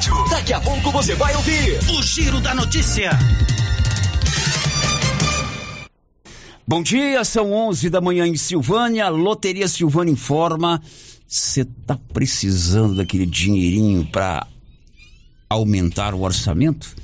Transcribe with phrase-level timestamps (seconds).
[0.00, 0.14] rádio.
[0.30, 3.10] Daqui a pouco você vai ouvir o Giro da Notícia.
[6.66, 9.08] Bom dia, são 11 da manhã em Silvânia.
[9.08, 10.80] Loteria Silvânia informa.
[11.26, 14.46] Você tá precisando daquele dinheirinho para
[15.48, 16.96] aumentar o orçamento?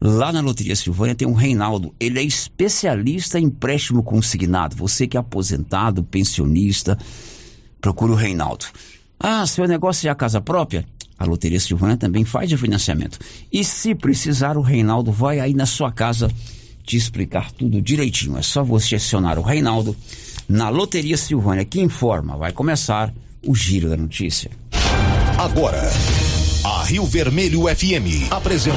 [0.00, 1.94] Lá na Loteria Silvânia tem um Reinaldo.
[1.98, 4.76] Ele é especialista em empréstimo consignado.
[4.76, 6.98] Você que é aposentado, pensionista,
[7.80, 8.66] procure o Reinaldo.
[9.24, 10.84] Ah, seu negócio é a casa própria?
[11.16, 13.20] A Loteria Silvânia também faz o financiamento.
[13.52, 16.28] E se precisar, o Reinaldo vai aí na sua casa
[16.84, 18.36] te explicar tudo direitinho.
[18.36, 19.96] É só você acionar o Reinaldo
[20.48, 22.36] na Loteria Silvânia que informa.
[22.36, 23.14] Vai começar
[23.46, 24.50] o Giro da Notícia.
[25.38, 25.80] Agora,
[26.64, 28.76] a Rio Vermelho FM apresenta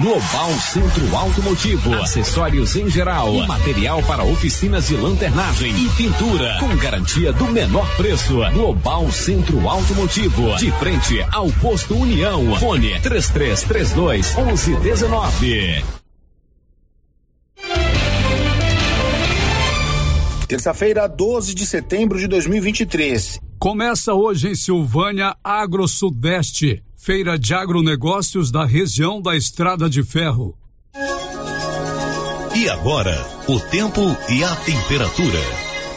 [0.00, 6.76] Global Centro Automotivo, acessórios em geral, e material para oficinas de lanternagem e pintura, com
[6.76, 8.36] garantia do menor preço.
[8.52, 12.54] Global Centro Automotivo, de frente ao posto União.
[12.60, 15.84] Fone 3332 1119.
[20.46, 23.40] Terça-feira, 12 de setembro de 2023.
[23.58, 30.54] Começa hoje em Silvânia Agro Sudeste, feira de agronegócios da região da Estrada de Ferro.
[32.54, 33.16] E agora,
[33.48, 35.40] o tempo e a temperatura.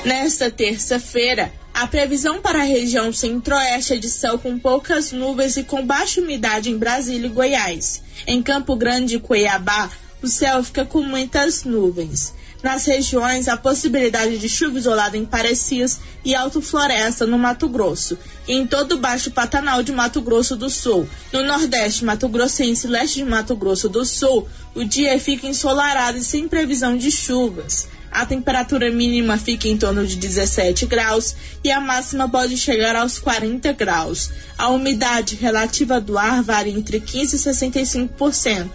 [0.05, 5.65] Nesta terça-feira, a previsão para a região centro-oeste é de céu com poucas nuvens e
[5.65, 8.01] com baixa umidade em Brasília e Goiás.
[8.25, 9.89] Em Campo Grande e Cuiabá,
[10.21, 12.33] o céu fica com muitas nuvens.
[12.63, 18.17] Nas regiões, a possibilidade de chuva isolada em Parecias e Alto Floresta, no Mato Grosso,
[18.47, 21.09] e em todo o Baixo Pantanal de Mato Grosso do Sul.
[21.33, 26.19] No Nordeste, Mato Grossense e Leste de Mato Grosso do Sul, o dia fica ensolarado
[26.19, 27.87] e sem previsão de chuvas.
[28.11, 31.33] A temperatura mínima fica em torno de 17 graus
[31.63, 34.29] e a máxima pode chegar aos 40 graus.
[34.57, 38.69] A umidade relativa do ar varia entre 15 e 65%.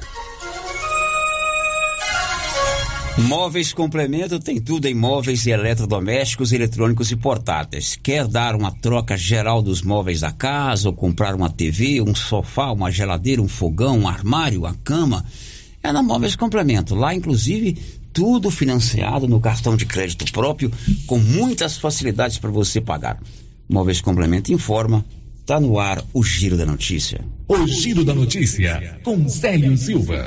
[3.19, 7.99] Móveis Complemento tem tudo em móveis e eletrodomésticos, eletrônicos e portáteis.
[8.01, 12.71] Quer dar uma troca geral dos móveis da casa ou comprar uma TV, um sofá,
[12.71, 15.25] uma geladeira, um fogão, um armário, uma cama?
[15.83, 16.95] É na Móveis Complemento.
[16.95, 17.79] Lá, inclusive,
[18.13, 20.71] tudo financiado no cartão de crédito próprio,
[21.07, 23.19] com muitas facilidades para você pagar.
[23.67, 25.05] Móveis Complemento informa.
[25.47, 27.25] Tá no ar o Giro da Notícia.
[27.49, 30.27] O Giro da Notícia, com Célio Silva.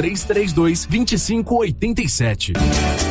[0.01, 3.10] 3332 2587.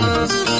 [0.00, 0.59] Thank you.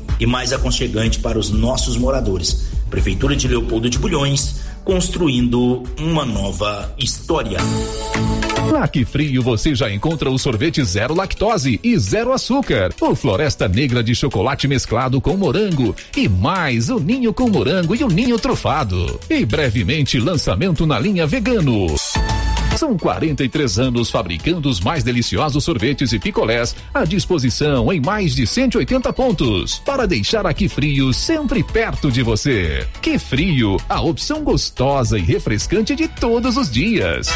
[0.21, 2.67] e mais aconchegante para os nossos moradores.
[2.91, 7.57] Prefeitura de Leopoldo de Bulhões, construindo uma nova história.
[8.71, 13.67] Na Que Frio você já encontra o sorvete zero lactose e zero açúcar, o Floresta
[13.67, 18.37] Negra de chocolate mesclado com morango e mais o ninho com morango e o ninho
[18.37, 19.19] trufado.
[19.27, 21.87] E brevemente lançamento na linha vegano.
[22.77, 28.47] São 43 anos fabricando os mais deliciosos sorvetes e picolés à disposição em mais de
[28.47, 32.87] 180 pontos para deixar aqui frio sempre perto de você.
[33.01, 37.27] Que frio, a opção gostosa e refrescante de todos os dias.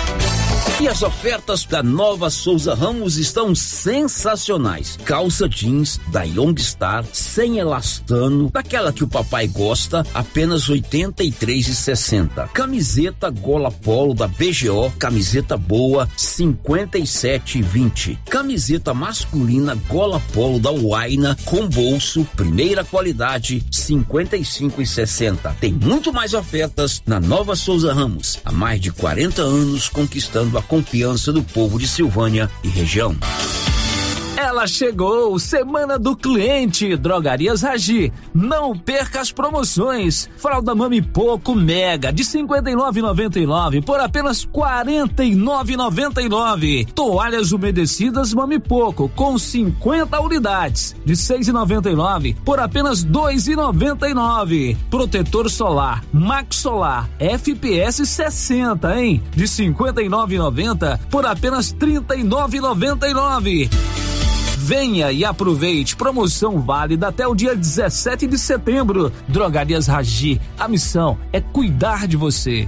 [0.82, 4.98] E as ofertas da Nova Souza Ramos estão sensacionais.
[5.06, 12.50] Calça jeans da Youngstar sem elastano, daquela que o papai gosta, apenas R$ 83,60.
[12.50, 15.25] Camiseta gola polo da BGO, camiseta
[15.58, 18.18] boa, 57,20.
[18.30, 25.56] Camiseta masculina gola polo da Waina com bolso, primeira qualidade, 55,60.
[25.60, 28.40] Tem muito mais ofertas na Nova Souza Ramos.
[28.46, 33.16] Há mais de 40 anos conquistando a confiança do povo de Silvânia e região.
[34.38, 38.12] Ela chegou, Semana do Cliente, Drogarias Ragi.
[38.34, 40.30] Não perca as promoções.
[40.36, 46.86] Fralda Mami Poco Mega de 59,99 por apenas 49,99.
[46.94, 54.76] Toalhas umedecidas Mami Poco com 50 unidades de 6,99 por apenas 2,99.
[54.90, 59.24] Protetor solar Max Solar FPS 60, hein?
[59.34, 63.70] De 59,90 por apenas 39,99.
[64.66, 65.96] Venha e aproveite.
[65.96, 69.14] Promoção válida até o dia 17 de setembro.
[69.28, 70.42] Drogarias Ragi.
[70.58, 72.68] A missão é cuidar de você.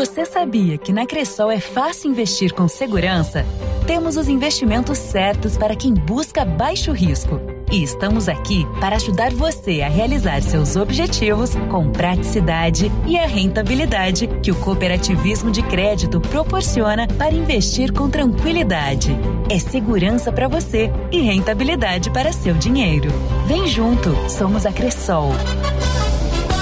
[0.00, 3.44] Você sabia que na Cressol é fácil investir com segurança?
[3.86, 7.38] Temos os investimentos certos para quem busca baixo risco.
[7.70, 14.26] E estamos aqui para ajudar você a realizar seus objetivos com praticidade e a rentabilidade
[14.42, 19.14] que o cooperativismo de crédito proporciona para investir com tranquilidade.
[19.50, 23.10] É segurança para você e rentabilidade para seu dinheiro.
[23.46, 25.34] Vem junto, somos a Cressol.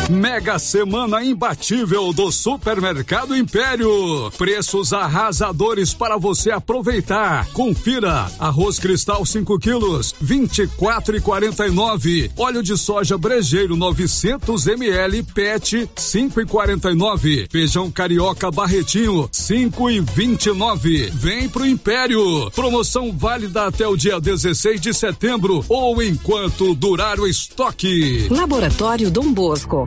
[0.08, 4.30] Mega Semana Imbatível do Supermercado Império.
[4.38, 7.46] Preços arrasadores para você aproveitar.
[7.52, 12.30] Confira: arroz cristal 5 quilos, 24 e 49.
[12.38, 17.46] Óleo de soja brejeiro 900 ml PET 5 e 49.
[17.50, 21.10] Feijão carioca barretinho 5 e 29.
[21.12, 22.50] Vem pro Império.
[22.52, 28.26] Promoção válida até o dia 16 de setembro ou enquanto durar o estoque.
[28.30, 29.86] Laboratório Dom Bosco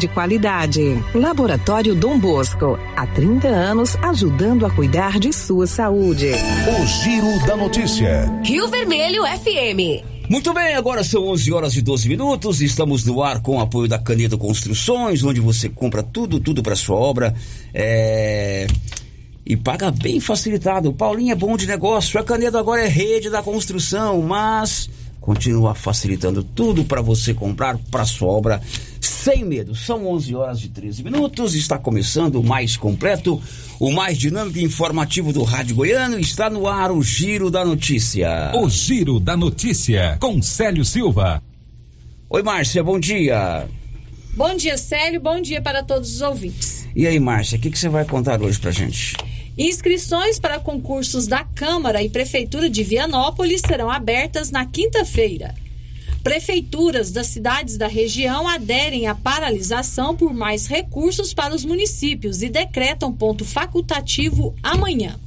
[0.00, 0.80] de Qualidade.
[1.14, 6.30] Laboratório Dom Bosco, há 30 anos ajudando a cuidar de sua saúde.
[6.32, 8.32] O Giro da Notícia.
[8.42, 10.02] Rio Vermelho FM.
[10.26, 12.62] Muito bem, agora são 11 horas e 12 minutos.
[12.62, 16.74] Estamos no ar com o apoio da Canedo Construções, onde você compra tudo, tudo para
[16.74, 17.34] sua obra.
[17.74, 18.66] É...
[19.44, 20.94] E paga bem facilitado.
[20.94, 22.18] Paulinho é bom de negócio.
[22.18, 24.88] A Canedo agora é rede da construção, mas
[25.20, 28.60] continua facilitando tudo para você comprar para sua obra
[29.00, 29.74] sem medo.
[29.74, 31.54] São 11 horas e 13 minutos.
[31.54, 33.40] Está começando o mais completo,
[33.78, 36.18] o mais dinâmico e informativo do Rádio Goiano.
[36.18, 38.52] Está no ar o Giro da Notícia.
[38.54, 41.42] O Giro da Notícia com Célio Silva.
[42.28, 43.68] Oi, Márcia, bom dia.
[44.34, 45.20] Bom dia, Célio.
[45.20, 46.86] Bom dia para todos os ouvintes.
[46.94, 49.16] E aí, Márcia, o que, que você vai contar hoje pra gente?
[49.62, 55.54] Inscrições para concursos da Câmara e Prefeitura de Vianópolis serão abertas na quinta-feira.
[56.22, 62.48] Prefeituras das cidades da região aderem à paralisação por mais recursos para os municípios e
[62.48, 65.20] decretam ponto facultativo amanhã.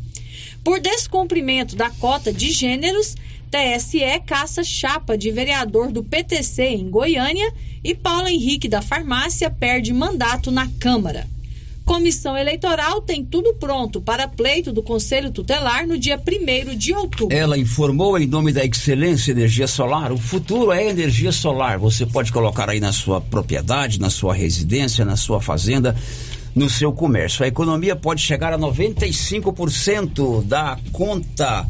[0.64, 3.16] Por descumprimento da cota de gêneros,
[3.52, 9.94] TSE caça chapa de vereador do PTC em Goiânia e Paulo Henrique da Farmácia perde
[9.94, 11.28] mandato na Câmara.
[11.86, 17.36] Comissão Eleitoral tem tudo pronto para pleito do Conselho Tutelar no dia 1 de outubro.
[17.36, 20.12] Ela informou em nome da Excelência Energia Solar.
[20.14, 21.78] O futuro é energia solar.
[21.80, 25.94] Você pode colocar aí na sua propriedade, na sua residência, na sua fazenda,
[26.56, 27.44] no seu comércio.
[27.44, 31.68] A economia pode chegar a 95% da conta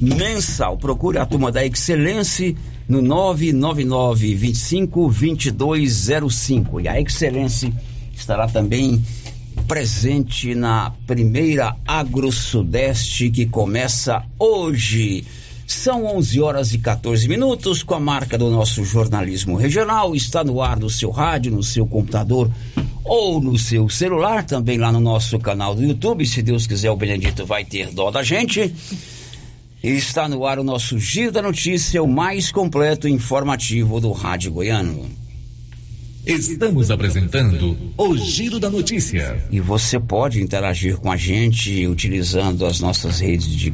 [0.00, 0.78] mensal.
[0.78, 2.56] Procure a turma da Excelência
[2.88, 6.80] no 999 25 2205.
[6.80, 7.70] E a Excelência
[8.14, 9.02] estará também
[9.70, 15.24] presente na primeira Agro Sudeste que começa hoje.
[15.64, 20.12] São 11 horas e 14 minutos com a marca do nosso jornalismo regional.
[20.16, 22.50] Está no ar no seu rádio, no seu computador
[23.04, 26.26] ou no seu celular, também lá no nosso canal do YouTube.
[26.26, 28.74] Se Deus quiser, o Benedito vai ter dó da gente.
[29.84, 34.50] Está no ar o nosso Giro da Notícia, o mais completo e informativo do Rádio
[34.50, 35.29] Goiano.
[36.26, 39.42] Estamos apresentando o Giro da Notícia.
[39.50, 43.72] E você pode interagir com a gente utilizando as nossas redes de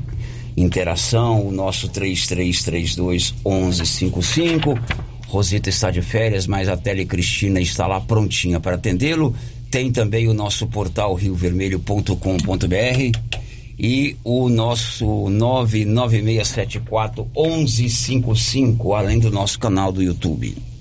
[0.56, 4.78] interação, o nosso 3332 1155.
[5.26, 9.34] Rosita está de férias, mas a Tele Cristina está lá prontinha para atendê-lo.
[9.68, 13.18] Tem também o nosso portal riovermelho.com.br
[13.76, 20.75] e o nosso 99674 1155, além do nosso canal do YouTube.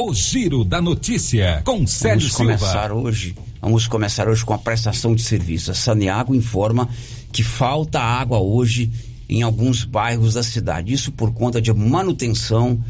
[0.00, 3.36] O Giro da Notícia com Célio vamos começar hoje.
[3.60, 5.72] Vamos começar hoje com a prestação de serviço.
[5.72, 6.88] A Saneago informa
[7.32, 8.92] que falta água hoje
[9.28, 10.92] em alguns bairros da cidade.
[10.92, 12.80] Isso por conta de manutenção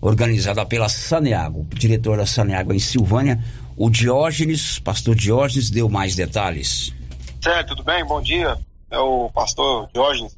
[0.00, 1.60] organizada pela Saneago.
[1.60, 3.40] O diretor da Saneago em Silvânia,
[3.76, 6.92] o Diógenes, pastor Diógenes, deu mais detalhes.
[7.40, 8.04] Certo, tudo bem?
[8.04, 8.58] Bom dia.
[8.90, 10.36] É o pastor Diógenes,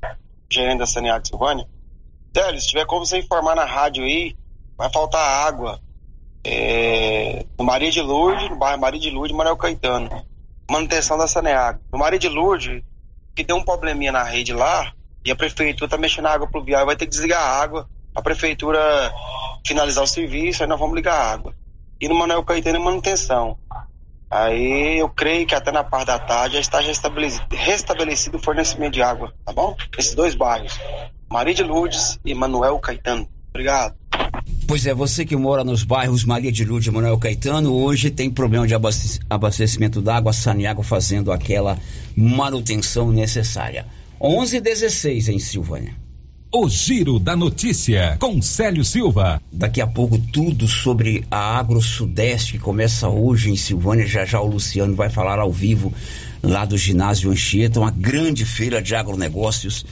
[0.53, 1.67] gerente da Saneago Silvânia.
[2.37, 4.37] Célio, se tiver como você informar na rádio aí,
[4.77, 5.81] vai faltar água
[6.45, 10.25] é, no Maria de Lourdes, no bairro Maria de Lourdes, Manuel Caetano.
[10.71, 11.81] Manutenção da Saneago.
[11.93, 12.83] No Maria de Lourdes,
[13.35, 14.93] que deu um probleminha na rede lá,
[15.25, 18.23] e a prefeitura tá mexendo na água pluvial, vai ter que desligar a água, a
[18.23, 18.81] prefeitura
[19.67, 21.55] finalizar o serviço, aí nós vamos ligar a água.
[22.01, 23.59] E no Manuel Caetano manutenção.
[24.31, 28.95] Aí eu creio que até na parte da tarde já está restabelecido, restabelecido o fornecimento
[28.95, 29.77] de água, tá bom?
[29.99, 30.79] Esses dois bairros,
[31.29, 33.29] Maria de Lourdes e Manuel Caetano.
[33.51, 34.00] Obrigado.
[34.71, 38.31] Pois é, você que mora nos bairros Maria de Lourdes e Manuel Caetano, hoje tem
[38.31, 38.75] problema de
[39.29, 41.77] abastecimento d'água, Saniago fazendo aquela
[42.17, 43.85] manutenção necessária.
[44.21, 45.93] 11:16 em Silvânia.
[46.55, 49.43] O Giro da Notícia, com Célio Silva.
[49.51, 54.07] Daqui a pouco, tudo sobre a Agro Sudeste, que começa hoje em Silvânia.
[54.07, 55.93] Já já o Luciano vai falar ao vivo
[56.41, 59.85] lá do ginásio Anchieta, uma grande feira de agronegócios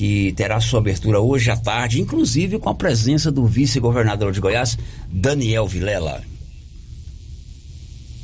[0.00, 4.78] que terá sua abertura hoje à tarde, inclusive com a presença do vice-governador de Goiás,
[5.12, 6.24] Daniel Vilela.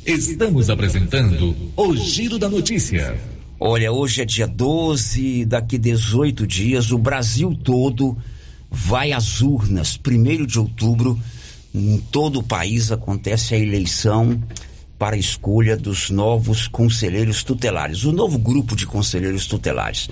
[0.03, 3.15] Estamos apresentando o Giro da Notícia.
[3.59, 8.17] Olha, hoje é dia 12, daqui 18 dias o Brasil todo
[8.71, 9.97] vai às urnas.
[9.97, 11.15] Primeiro de outubro,
[11.75, 14.41] em todo o país acontece a eleição
[14.97, 20.09] para a escolha dos novos conselheiros tutelares, o novo grupo de conselheiros tutelares.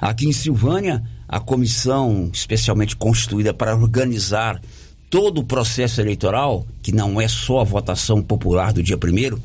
[0.00, 4.60] Aqui em Silvânia, a comissão especialmente constituída para organizar
[5.08, 9.40] todo o processo eleitoral, que não é só a votação popular do dia primeiro,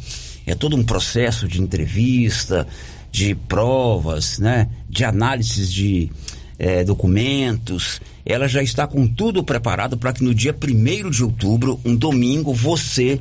[0.45, 2.67] é todo um processo de entrevista,
[3.11, 6.11] de provas, né, de análises de
[6.57, 11.79] é, documentos, ela já está com tudo preparado para que no dia 1 de outubro,
[11.85, 13.19] um domingo, você,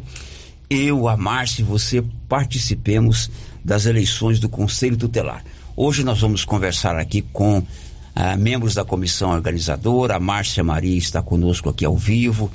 [0.71, 3.31] eu, a Márcia e você participemos
[3.65, 5.43] das eleições do Conselho Tutelar.
[5.77, 7.63] Hoje nós vamos conversar aqui com
[8.15, 12.51] ah, membros da comissão organizadora, a Márcia Maria está conosco aqui ao vivo,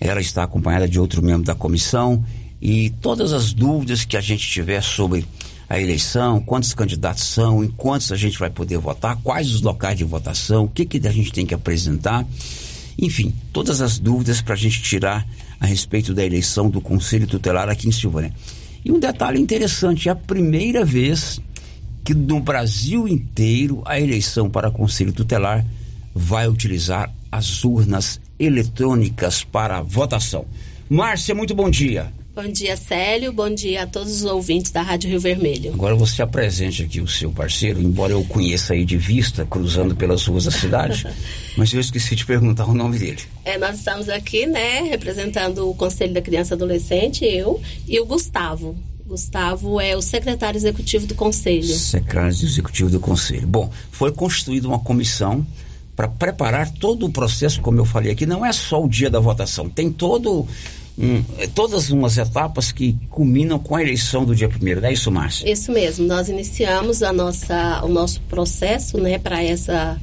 [0.00, 2.24] ela está acompanhada de outro membro da comissão
[2.60, 5.26] e todas as dúvidas que a gente tiver sobre
[5.68, 9.96] a eleição, quantos candidatos são, em quantos a gente vai poder votar, quais os locais
[9.96, 12.26] de votação, o que, que a gente tem que apresentar.
[12.98, 15.24] Enfim, todas as dúvidas para a gente tirar
[15.60, 18.32] a respeito da eleição do Conselho Tutelar aqui em Silvânia.
[18.82, 21.38] E um detalhe interessante, é a primeira vez
[22.02, 25.64] que no Brasil inteiro a eleição para Conselho Tutelar
[26.14, 30.46] vai utilizar as urnas eletrônicas para votação.
[30.88, 32.12] Márcia, muito bom dia.
[32.32, 33.32] Bom dia, Célio.
[33.32, 35.74] Bom dia a todos os ouvintes da Rádio Rio Vermelho.
[35.74, 40.24] Agora você apresente aqui o seu parceiro, embora eu conheça aí de vista, cruzando pelas
[40.26, 41.04] ruas da cidade,
[41.58, 43.20] mas eu esqueci de perguntar o nome dele.
[43.44, 48.06] É, nós estamos aqui, né, representando o Conselho da Criança e Adolescente, eu e o
[48.06, 48.76] Gustavo.
[49.04, 51.64] Gustavo é o secretário executivo do Conselho.
[51.64, 53.48] Secretário executivo do Conselho.
[53.48, 55.44] Bom, foi constituída uma comissão
[55.96, 59.18] para preparar todo o processo, como eu falei aqui, não é só o dia da
[59.18, 60.46] votação, tem todo
[61.00, 65.10] um, todas umas etapas que culminam com a eleição do dia primeiro, não é isso,
[65.10, 65.50] Márcia?
[65.50, 69.98] Isso mesmo, nós iniciamos a nossa, o nosso processo né, para essa,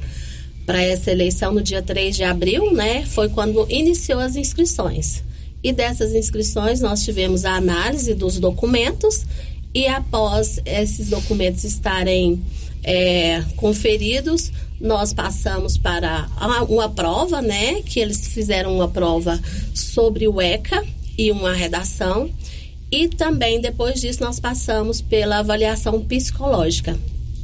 [0.66, 3.06] essa eleição no dia 3 de abril, né?
[3.06, 5.22] Foi quando iniciou as inscrições.
[5.62, 9.24] E dessas inscrições nós tivemos a análise dos documentos
[9.74, 12.42] e após esses documentos estarem
[12.82, 16.28] é, conferidos, nós passamos para
[16.68, 17.82] uma prova, né?
[17.82, 19.40] Que eles fizeram uma prova
[19.74, 20.84] sobre o ECA
[21.16, 22.30] e uma redação.
[22.90, 26.98] E também depois disso nós passamos pela avaliação psicológica.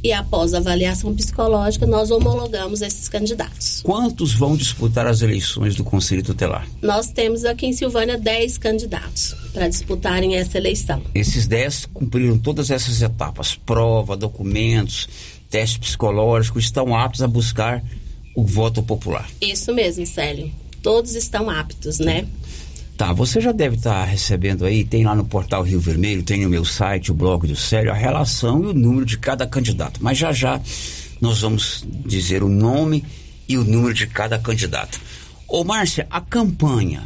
[0.05, 3.81] E após a avaliação psicológica, nós homologamos esses candidatos.
[3.81, 6.67] Quantos vão disputar as eleições do Conselho Tutelar?
[6.79, 11.01] Nós temos aqui em Silvânia 10 candidatos para disputarem essa eleição.
[11.15, 15.09] Esses 10 cumpriram todas essas etapas: prova, documentos,
[15.49, 17.83] teste psicológico, estão aptos a buscar
[18.35, 19.27] o voto popular.
[19.41, 20.51] Isso mesmo, Célio.
[20.83, 22.27] Todos estão aptos, né?
[22.97, 26.43] Tá, você já deve estar tá recebendo aí, tem lá no portal Rio Vermelho, tem
[26.43, 30.01] no meu site, o blog do Célio, a relação e o número de cada candidato.
[30.01, 30.61] Mas já já
[31.19, 33.03] nós vamos dizer o nome
[33.49, 34.99] e o número de cada candidato.
[35.45, 37.03] Ô Márcia, a campanha,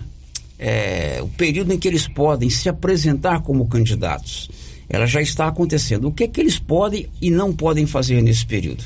[0.59, 4.47] é, o período em que eles podem se apresentar como candidatos,
[4.87, 6.07] ela já está acontecendo.
[6.07, 8.83] O que é que eles podem e não podem fazer nesse período?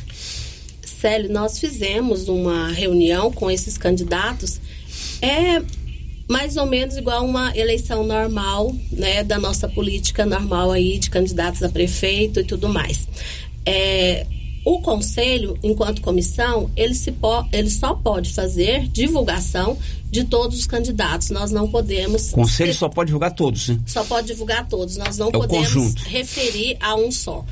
[0.81, 4.61] Célio, nós fizemos uma reunião com esses candidatos.
[5.21, 5.61] É
[6.29, 11.62] mais ou menos igual uma eleição normal, né, da nossa política normal aí de candidatos
[11.63, 13.07] a prefeito e tudo mais.
[13.65, 14.25] É,
[14.65, 19.77] O conselho, enquanto comissão, ele, se po ele só pode fazer divulgação
[20.09, 21.31] de todos os candidatos.
[21.31, 22.31] Nós não podemos.
[22.31, 23.79] O conselho só pode divulgar todos, né?
[23.86, 24.95] Só pode divulgar todos.
[24.95, 27.43] Nós não É podemos referir a um só.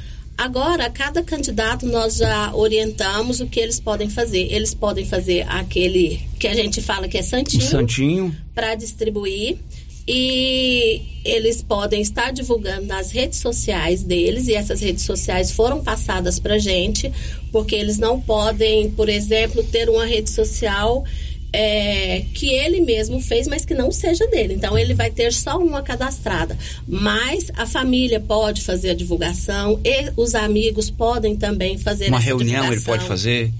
[0.42, 4.52] Agora, cada candidato nós já orientamos o que eles podem fazer.
[4.52, 8.36] Eles podem fazer aquele que a gente fala que é santinho, Santinho.
[8.56, 9.60] para distribuir
[10.08, 16.40] e eles podem estar divulgando nas redes sociais deles e essas redes sociais foram passadas
[16.40, 17.12] para gente
[17.52, 21.06] porque eles não podem, por exemplo, ter uma rede social
[21.54, 24.54] é, que ele mesmo fez, mas que não seja dele.
[24.54, 26.58] Então ele vai ter só uma cadastrada.
[26.88, 32.66] Mas a família pode fazer a divulgação e os amigos podem também fazer Uma reunião
[32.66, 32.94] ele divulgação.
[32.94, 33.52] pode fazer.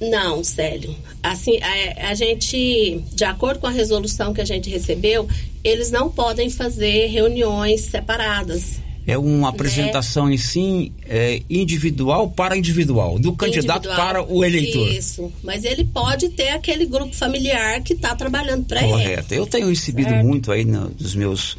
[0.00, 0.96] Não, Célio.
[1.22, 5.28] Assim, a, a gente, de acordo com a resolução que a gente recebeu,
[5.62, 8.80] eles não podem fazer reuniões separadas.
[9.06, 14.06] É uma apresentação em si é, individual para individual, do candidato Individual.
[14.06, 14.88] para o eleitor.
[14.92, 15.32] Isso.
[15.42, 18.90] Mas ele pode ter aquele grupo familiar que está trabalhando para ele.
[18.92, 19.34] Correto.
[19.34, 20.24] Eu tenho recebido Certo.
[20.24, 21.56] muito aí no- dos meus,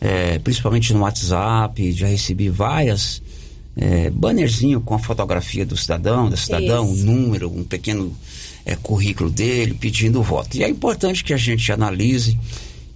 [0.00, 3.22] é, principalmente no WhatsApp, já recebi várias
[3.76, 8.12] é, bannerzinho com a fotografia do cidadão, da cidadã, um número, um pequeno
[8.66, 10.56] é, currículo dele, pedindo o voto.
[10.56, 12.36] E é importante que a gente analise,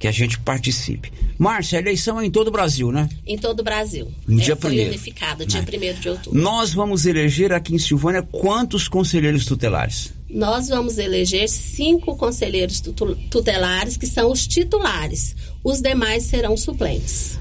[0.05, 1.11] que a gente participe.
[1.39, 3.09] Márcia, a eleição é em todo o Brasil, né?
[3.27, 4.07] Em todo o Brasil.
[4.29, 4.91] No É, dia foi primeiro.
[4.91, 5.67] unificada, dia Né.
[5.67, 6.39] 1 de outubro.
[6.39, 10.13] Nós vamos eleger aqui em Silvânia quantos conselheiros tutelares?
[10.29, 12.83] Nós vamos eleger cinco conselheiros
[13.31, 15.35] tutelares, que são os titulares.
[15.65, 17.39] Os demais serão suplentes.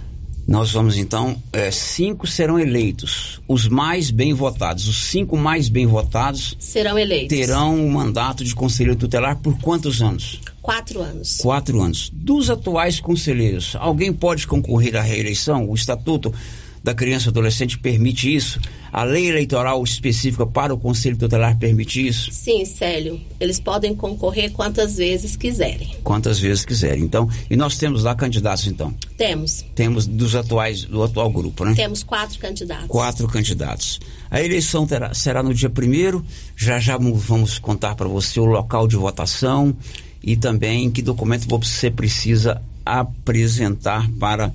[0.47, 4.87] Nós vamos então, é, cinco serão eleitos, os mais bem votados.
[4.87, 7.37] Os cinco mais bem votados Serão eleitos.
[7.37, 10.39] terão o mandato de conselheiro tutelar por quantos anos?
[10.63, 11.37] Quatro anos.
[11.39, 12.09] Quatro anos.
[12.13, 15.69] Dos atuais conselheiros, alguém pode concorrer à reeleição?
[15.69, 16.33] O Estatuto
[16.81, 18.59] da Criança e Adolescente permite isso?
[18.91, 22.29] A lei eleitoral específica para o conselho tutelar permite isso?
[22.31, 23.19] Sim, Célio.
[23.41, 25.95] Eles podem concorrer quantas vezes quiserem.
[26.03, 27.03] Quantas vezes quiserem.
[27.03, 28.93] Então, e nós temos lá candidatos então.
[29.17, 29.65] Temos.
[29.75, 31.73] Temos dos atuais, do atual grupo, né?
[31.75, 32.87] Temos quatro candidatos.
[32.87, 33.99] quatro candidatos.
[34.31, 36.25] A eleição terá- será no dia primeiro.
[36.55, 39.75] Já já vamos contar para você o local de votação
[40.23, 44.53] e também que documento você precisa apresentar para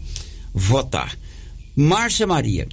[0.55, 1.17] votar.
[1.77, 2.67] Márcia Maria,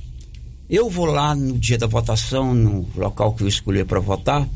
[0.69, 4.47] eu vou lá no dia da votação, no local que eu escolher para votar.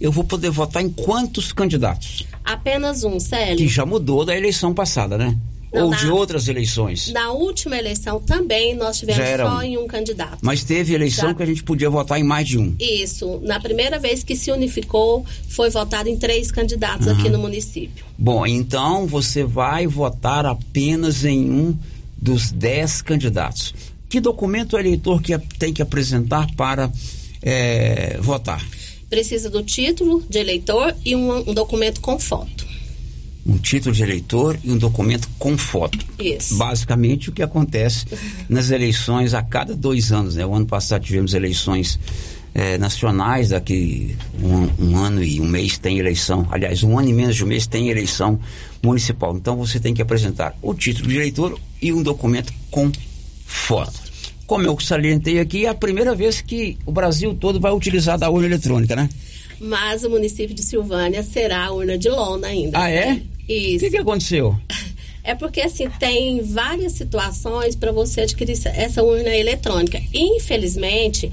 [0.00, 2.26] Eu vou poder votar em quantos candidatos?
[2.42, 3.58] Apenas um, Célio.
[3.58, 5.36] Que já mudou da eleição passada, né?
[5.72, 7.12] Não, Ou na- de outras eleições.
[7.12, 9.62] Na última eleição também nós tivemos só um.
[9.62, 10.38] em um candidato.
[10.42, 11.34] Mas teve eleição Já.
[11.34, 12.74] que a gente podia votar em mais de um.
[12.80, 13.38] Isso.
[13.44, 17.30] Na primeira vez que se unificou, foi votado em três candidatos aqui Uhum.
[17.32, 18.04] no município.
[18.18, 21.76] Bom, então você vai votar apenas em um
[22.16, 23.72] dos dez candidatos.
[24.08, 26.90] Que documento o eleitor que tem que apresentar para
[27.42, 28.60] eh, votar?
[29.08, 32.66] Precisa do título de eleitor e um, um documento com foto.
[33.46, 35.98] Um título de eleitor e um documento com foto.
[36.18, 36.56] Isso.
[36.56, 38.06] Basicamente o que acontece
[38.48, 40.36] nas eleições a cada dois anos.
[40.36, 40.44] Né?
[40.44, 41.98] O ano passado tivemos eleições
[42.54, 46.46] eh, nacionais, daqui um, um ano e um mês tem eleição.
[46.50, 48.40] Aliás, um ano e menos de um mês tem eleição
[48.82, 49.36] municipal.
[49.36, 52.90] Então você tem que apresentar o título de eleitor e um documento com
[53.46, 54.10] foto.
[54.46, 58.28] Como eu salientei aqui, é a primeira vez que o Brasil todo vai utilizar da
[58.28, 59.08] urna eletrônica, né?
[59.60, 62.76] Mas o município de Silvânia será a urna de lona ainda.
[62.76, 63.22] Ah, é?
[63.52, 63.76] Isso.
[63.84, 64.56] O que, que aconteceu?
[65.22, 70.00] É porque assim tem várias situações para você adquirir essa- urna eletrônica.
[70.14, 71.30] Infelizmente,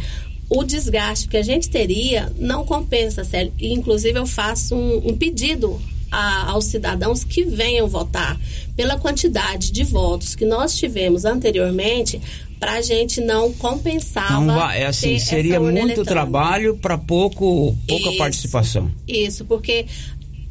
[0.50, 3.54] o desgaste que a gente teria não compensa, Célio.
[3.60, 8.40] E, inclusive, eu faço um, um pedido a- aos cidadãos que venham votar
[8.76, 12.22] pela quantidade de votos que nós tivemos anteriormente,
[12.60, 14.44] para a gente não compensava.
[14.44, 16.06] Não vai, é assim, seria muito eletrônica.
[16.12, 18.18] trabalho para pouco, pouca Isso.
[18.18, 18.92] participação.
[19.08, 19.86] Isso, porque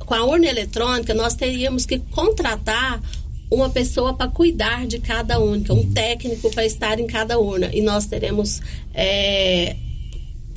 [0.07, 3.03] com a urna eletrônica nós teríamos que contratar
[3.51, 7.71] uma pessoa para cuidar de cada urna, um técnico para estar em cada urna.
[7.73, 8.61] E nós teremos
[8.95, 9.77] é,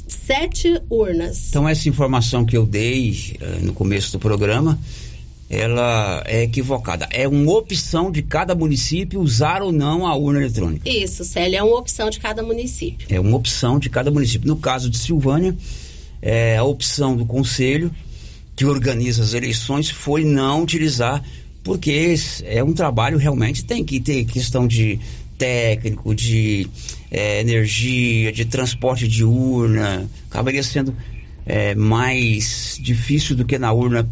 [0.08, 1.50] sete urnas.
[1.50, 4.80] Então essa informação que eu dei eh, no começo do programa,
[5.50, 7.08] ela é equivocada.
[7.12, 10.88] É uma opção de cada município usar ou não a urna eletrônica.
[10.88, 13.08] Isso, Célia, é uma opção de cada município.
[13.10, 14.48] É uma opção de cada município.
[14.48, 15.56] No caso de Silvânia,
[16.22, 17.92] é, a opção do conselho
[18.60, 21.24] que organiza as eleições foi não utilizar,
[21.64, 25.00] porque é um trabalho realmente tem que ter questão de
[25.38, 26.68] técnico, de
[27.10, 30.94] é, energia, de transporte de urna, acabaria sendo
[31.46, 34.06] é, mais difícil do que na urna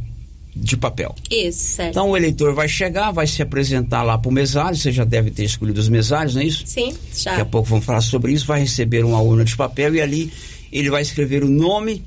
[0.56, 1.14] de papel.
[1.30, 1.90] Isso, certo.
[1.90, 5.30] Então o eleitor vai chegar, vai se apresentar lá para o mesário, você já deve
[5.30, 6.64] ter escolhido os mesários, não é isso?
[6.66, 7.32] Sim, já.
[7.32, 10.32] Daqui a pouco vamos falar sobre isso, vai receber uma urna de papel e ali
[10.72, 12.02] ele vai escrever o nome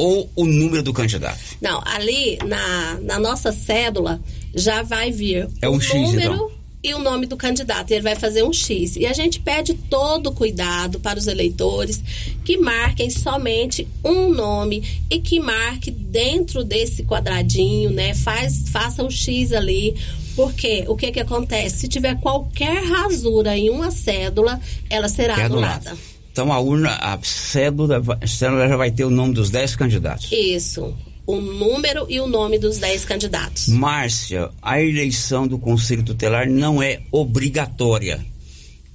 [0.00, 1.38] ou o número do candidato.
[1.60, 4.20] Não, ali na, na nossa cédula
[4.54, 6.50] já vai vir É um o X, número então.
[6.82, 7.90] e o nome do candidato.
[7.90, 8.96] Ele vai fazer um X.
[8.96, 12.00] E a gente pede todo cuidado para os eleitores
[12.44, 18.14] que marquem somente um nome e que marque dentro desse quadradinho, né?
[18.14, 19.94] Faz, faça um X ali.
[20.36, 21.80] Porque o que que acontece?
[21.80, 24.58] Se tiver qualquer rasura em uma cédula,
[24.88, 25.90] ela será É anulada.
[25.90, 25.98] anulado.
[26.32, 30.30] Então a urna, a cédula, a cédula já vai ter o nome dos 10 candidatos.
[30.30, 30.94] Isso.
[31.26, 33.68] O número e o nome dos 10 candidatos.
[33.68, 38.24] Márcia, a eleição do Conselho Tutelar não é obrigatória.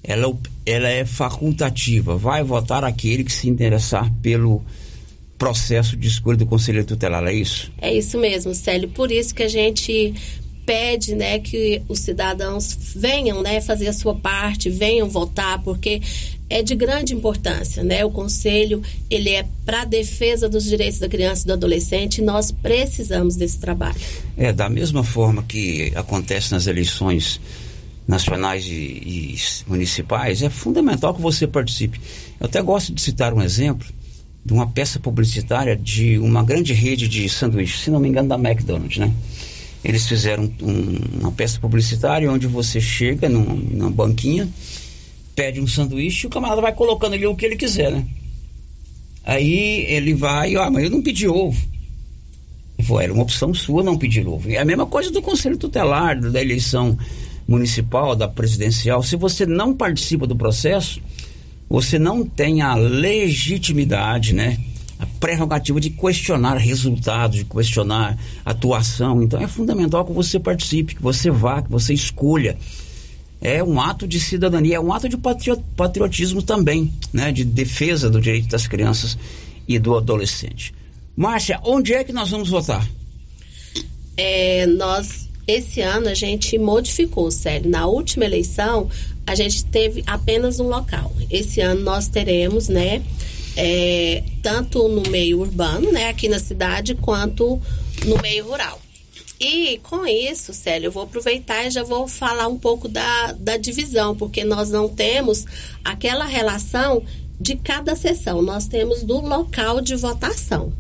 [0.03, 2.15] Ela, ela é facultativa.
[2.15, 4.63] Vai votar aquele que se interessar pelo
[5.37, 7.71] processo de escolha do Conselho Tutelar, é isso?
[7.81, 8.89] É isso mesmo, Célio.
[8.89, 10.13] Por isso que a gente
[10.65, 16.01] pede, né, que os cidadãos venham, né, fazer a sua parte, venham votar, porque
[16.49, 18.05] é de grande importância, né?
[18.05, 22.23] O conselho, ele é para a defesa dos direitos da criança e do adolescente, e
[22.23, 23.99] nós precisamos desse trabalho.
[24.37, 27.39] É, da mesma forma que acontece nas eleições
[28.07, 29.35] nacionais e, e
[29.67, 31.99] municipais, é fundamental que você participe.
[32.39, 33.87] Eu até gosto de citar um exemplo
[34.45, 38.35] de uma peça publicitária de uma grande rede de sanduíches, se não me engano, da
[38.35, 39.11] McDonald's, né?
[39.83, 44.47] Eles fizeram um- uma peça publicitária onde você chega num- numa banquinha,
[45.35, 48.05] pede um sanduíche e o camarada vai colocando ali o que ele quiser, né?
[49.23, 51.59] Aí ele vai, ah, mas eu não pedi ovo.
[52.77, 54.49] Ele falou, era uma opção sua não pedir ovo.
[54.49, 56.97] É a mesma coisa do Conselho Tutelar, da eleição
[57.47, 59.01] municipal, da presidencial.
[59.01, 61.01] Se você não participa do processo,
[61.69, 64.59] você não tem a legitimidade, né?
[64.99, 69.23] A prerrogativa de questionar resultados, de questionar atuação.
[69.23, 72.57] Então é fundamental que você participe, que você vá, que você escolha.
[73.47, 77.31] É um ato de cidadania, é um ato de patrio- patriotismo também, né?
[77.31, 79.15] De defesa do direito das crianças
[79.67, 80.73] e do adolescente.
[81.15, 82.83] Márcia, onde é que nós vamos votar?
[84.17, 87.69] É, nós, esse ano, a gente modificou, Célio.
[87.69, 88.89] Na última eleição,
[89.27, 91.15] a gente teve apenas um local.
[91.29, 93.03] Esse ano nós teremos, né,
[93.55, 97.61] é, tanto no meio urbano, né, aqui na cidade, quanto
[98.05, 98.81] no meio rural.
[99.39, 103.57] E com isso, Célio, eu vou aproveitar e já vou falar um pouco da, da
[103.57, 105.45] divisão, porque nós não temos
[105.83, 107.03] aquela relação
[107.39, 110.71] de cada sessão, nós temos do local de votação.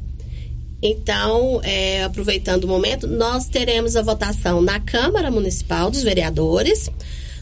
[0.81, 6.89] Então, é, aproveitando o momento, nós teremos a votação na Câmara Municipal dos Vereadores,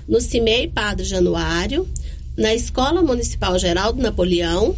[0.08, 1.88] no CIMEI Padre Januário,
[2.36, 4.76] na Escola Municipal Geraldo Napoleão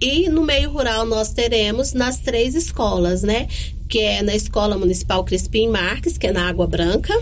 [0.00, 3.46] e no meio rural nós teremos nas três escolas, né?
[3.92, 7.12] Que é na Escola Municipal Crispim Marques, que é na Água Branca,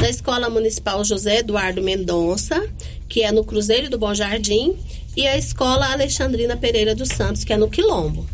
[0.00, 2.64] na Escola Municipal José Eduardo Mendonça,
[3.08, 4.76] que é no Cruzeiro do Bom Jardim,
[5.16, 8.24] e a Escola Alexandrina Pereira dos Santos, que é no Quilombo.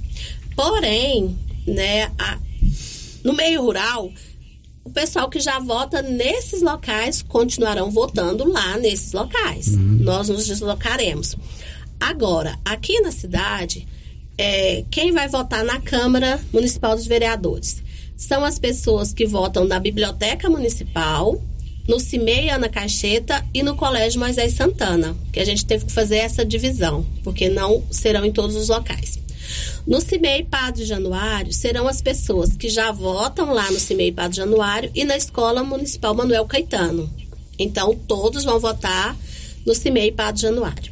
[0.54, 1.34] Porém,
[1.66, 2.38] né, a-
[3.24, 4.12] no meio rural,
[4.84, 9.74] o pessoal que já vota nesses locais continuarão votando lá nesses locais.
[9.74, 11.36] Nós nos deslocaremos.
[11.98, 13.88] Agora, aqui na cidade,
[14.44, 17.80] é, quem vai votar na Câmara Municipal dos Vereadores?
[18.16, 21.40] São as pessoas que votam na Biblioteca Municipal,
[21.86, 26.16] no CIMEI Ana Caixeta e no Colégio Moisés Santana, que a gente teve que fazer
[26.16, 29.16] essa divisão, porque não serão em todos os locais.
[29.86, 34.90] No CIMEI Padre Januário, serão as pessoas que já votam lá no CIMEI Padre Januário
[34.92, 37.08] e na Escola Municipal Manuel Caetano.
[37.56, 39.16] Então, todos vão votar
[39.64, 40.91] no CIMEI Padre Januário.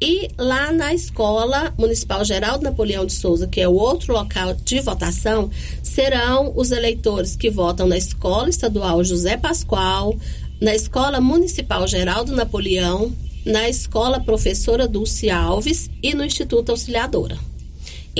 [0.00, 4.80] E lá na Escola Municipal Geraldo Napoleão de Souza, que é o outro local de
[4.80, 5.50] votação,
[5.82, 10.16] serão os eleitores que votam na Escola Estadual José Pascoal,
[10.60, 13.12] na Escola Municipal Geraldo Napoleão,
[13.44, 17.36] na Escola Professora Dulce Alves e no Instituto Auxiliadora.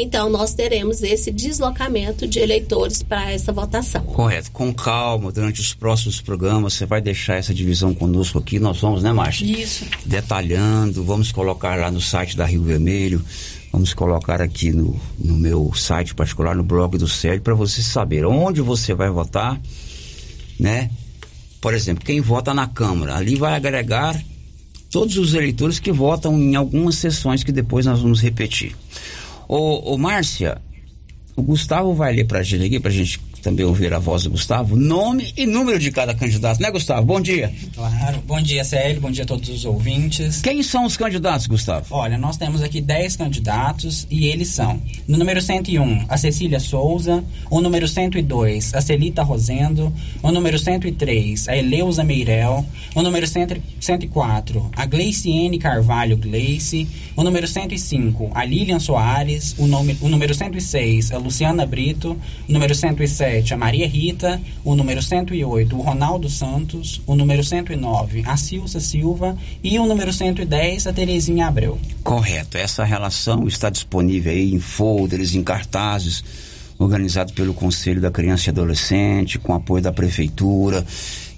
[0.00, 4.04] Então, nós teremos esse deslocamento de eleitores para essa votação.
[4.04, 4.52] Correto.
[4.52, 8.60] Com calma, durante os próximos programas, você vai deixar essa divisão conosco aqui.
[8.60, 9.44] Nós vamos, né, Márcia?
[9.44, 9.84] Isso.
[10.06, 13.20] Detalhando, vamos colocar lá no site da Rio Vermelho,
[13.72, 18.24] vamos colocar aqui no, no meu site particular, no blog do Célio, para você saber
[18.24, 19.60] onde você vai votar,
[20.60, 20.92] né?
[21.60, 24.16] Por exemplo, quem vota na Câmara, ali vai agregar
[24.92, 28.76] todos os eleitores que votam em algumas sessões que depois nós vamos repetir.
[29.48, 30.60] Ô, ô Márcia,
[31.34, 34.76] o Gustavo vai ler pra gente aqui, pra gente também ouvir a voz do Gustavo,
[34.76, 37.06] nome e número de cada candidato, né, Gustavo?
[37.06, 37.52] Bom dia.
[37.74, 38.22] Claro.
[38.26, 39.00] Bom dia, Célio.
[39.00, 40.40] Bom dia a todos os ouvintes.
[40.40, 41.86] Quem são os candidatos, Gustavo?
[41.90, 47.24] Olha, nós temos aqui 10 candidatos e eles são: no número 101, a Cecília Souza,
[47.50, 54.70] o número 102, a Celita Rosendo, o número 103, a Eleusa Meirel, o número 104,
[54.74, 61.12] a Gleiciene Carvalho Gleice, o número 105, a Lilian Soares, o, nome, o número 106,
[61.12, 62.16] a Luciana Brito,
[62.48, 68.22] o número 107, a Maria Rita, o número 108, o Ronaldo Santos, o número 109,
[68.26, 71.78] a Silsa Silva e o número 110, a Terezinha Abreu.
[72.02, 72.56] Correto.
[72.56, 76.24] Essa relação está disponível aí em folders, em cartazes,
[76.78, 80.84] organizado pelo Conselho da Criança e Adolescente, com apoio da Prefeitura.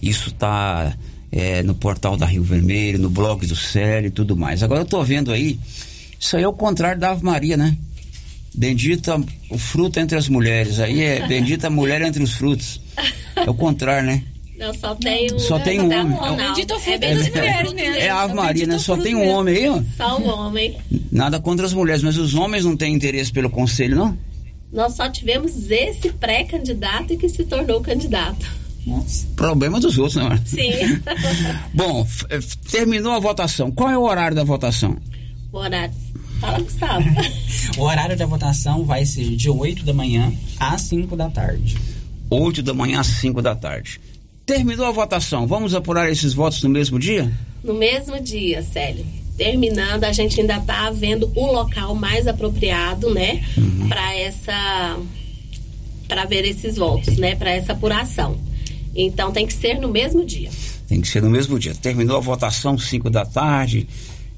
[0.00, 0.94] Isso está
[1.32, 4.62] é, no portal da Rio Vermelho, no blog do Célio e tudo mais.
[4.62, 5.58] Agora eu estou vendo aí,
[6.18, 7.76] isso aí é o contrário da Ave Maria, né?
[8.54, 10.80] Bendita o fruto entre as mulheres.
[10.80, 12.80] Aí é bendita a mulher entre os frutos.
[13.36, 14.24] É o contrário, né?
[14.58, 15.38] Não, só tem um.
[15.38, 16.36] Só tem um homem.
[16.36, 17.96] Bendito o fruto das mulheres mesmo.
[17.96, 18.78] É a Ave Maria, né?
[18.78, 19.82] Só tem um homem aí, ó.
[19.96, 20.76] Só um homem.
[21.10, 24.18] Nada contra as mulheres, mas os homens não têm interesse pelo conselho, não?
[24.70, 28.46] Nós só tivemos esse pré-candidato e que se tornou candidato.
[28.86, 29.26] Nossa.
[29.34, 30.36] Problema dos outros, não é?
[30.44, 31.00] Sim.
[31.74, 32.06] Bom,
[32.70, 33.70] terminou a votação.
[33.70, 34.96] Qual é o horário da votação?
[35.52, 35.94] O horário.
[36.40, 37.04] Fala, Gustavo.
[37.78, 41.76] o horário da votação vai ser de 8 da manhã às 5 da tarde.
[42.30, 44.00] 8 da manhã às 5 da tarde.
[44.46, 45.46] Terminou a votação.
[45.46, 47.30] Vamos apurar esses votos no mesmo dia?
[47.62, 49.04] No mesmo dia, Célio.
[49.36, 53.88] Terminando, a gente ainda está vendo o local mais apropriado, né, uhum.
[53.88, 54.98] para essa
[56.06, 58.36] para ver esses votos, né, para essa apuração.
[58.94, 60.50] Então tem que ser no mesmo dia.
[60.88, 61.74] Tem que ser no mesmo dia.
[61.74, 63.86] Terminou a votação, 5 da tarde,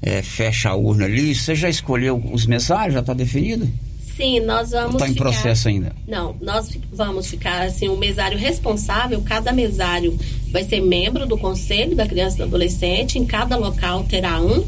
[0.03, 1.33] é, fecha a urna ali.
[1.33, 2.93] Você já escolheu os mesários?
[2.93, 3.67] Já está definido?
[4.15, 4.95] Sim, nós vamos.
[4.95, 5.23] Está em ficar...
[5.23, 5.95] processo ainda?
[6.07, 10.15] Não, nós vamos ficar assim, o mesário responsável, cada mesário
[10.51, 14.63] vai ser membro do Conselho da Criança e do Adolescente, em cada local terá um.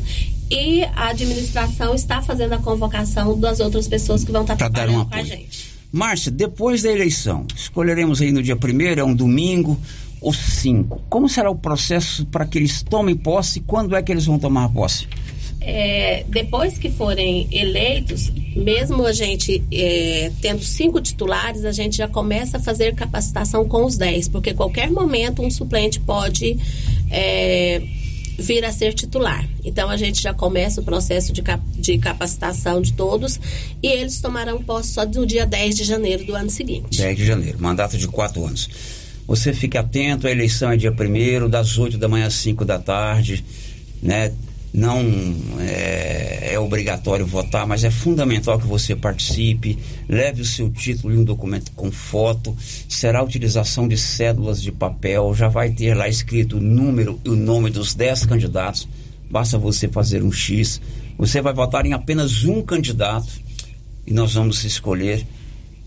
[0.50, 5.02] E a administração está fazendo a convocação das outras pessoas que vão estar pra trabalhando
[5.02, 5.76] um com a gente.
[5.91, 9.80] Márcia, depois da eleição, escolheremos aí no dia primeiro, é um domingo,
[10.26, 11.02] os cinco.
[11.08, 13.60] Como será o processo para que eles tomem posse?
[13.60, 15.08] Quando é que eles vão tomar posse?
[15.62, 22.08] É, depois que forem eleitos, mesmo a gente é, tendo cinco titulares, a gente já
[22.08, 26.58] começa a fazer capacitação com os dez, porque qualquer momento um suplente pode
[27.10, 27.82] é,
[28.38, 29.48] vir a ser titular.
[29.64, 33.40] Então a gente já começa o processo de, cap de capacitação de todos
[33.82, 36.98] e eles tomarão posse só no dia 10 de janeiro do ano seguinte.
[36.98, 39.05] 10 de janeiro, mandato de quatro anos.
[39.28, 42.78] Você fique atento, a eleição é dia primeiro, das 8 da manhã às 5 da
[42.78, 43.44] tarde,
[44.02, 44.32] né?
[44.76, 45.02] não
[45.60, 51.18] é, é, obrigatório votar, mas é fundamental que você participe, leve o seu título e
[51.18, 52.56] um documento com foto,
[52.90, 57.30] será a utilização de cédulas de papel, já vai ter lá escrito o número e
[57.30, 58.86] o nome dos 10 candidatos,
[59.32, 60.82] basta você fazer um X,
[61.18, 63.32] você vai votar em apenas um candidato
[64.06, 65.26] e nós vamos escolher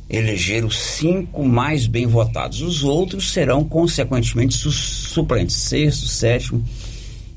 [0.09, 2.63] eleger os cinco mais bem votados.
[2.63, 6.65] Os outros serão, consequentemente, suplentes, sexto, sétimo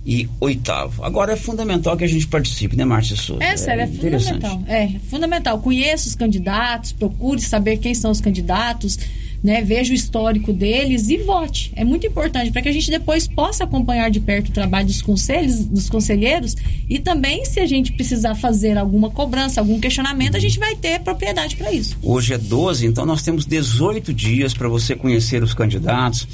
[0.05, 1.03] e oitavo.
[1.03, 3.43] Agora é fundamental que a gente participe, né, Márcia Souza?
[3.43, 4.63] É, sério, é, é fundamental.
[4.67, 5.59] É fundamental.
[5.59, 8.97] Conheça os candidatos, procure saber quem são os candidatos,
[9.43, 9.61] né?
[9.61, 11.71] Veja o histórico deles e vote.
[11.75, 15.01] É muito importante para que a gente depois possa acompanhar de perto o trabalho dos
[15.01, 16.55] conselhos, dos conselheiros
[16.89, 20.99] e também se a gente precisar fazer alguma cobrança, algum questionamento, a gente vai ter
[20.99, 21.97] propriedade para isso.
[22.01, 26.27] Hoje é 12, então nós temos 18 dias para você conhecer os candidatos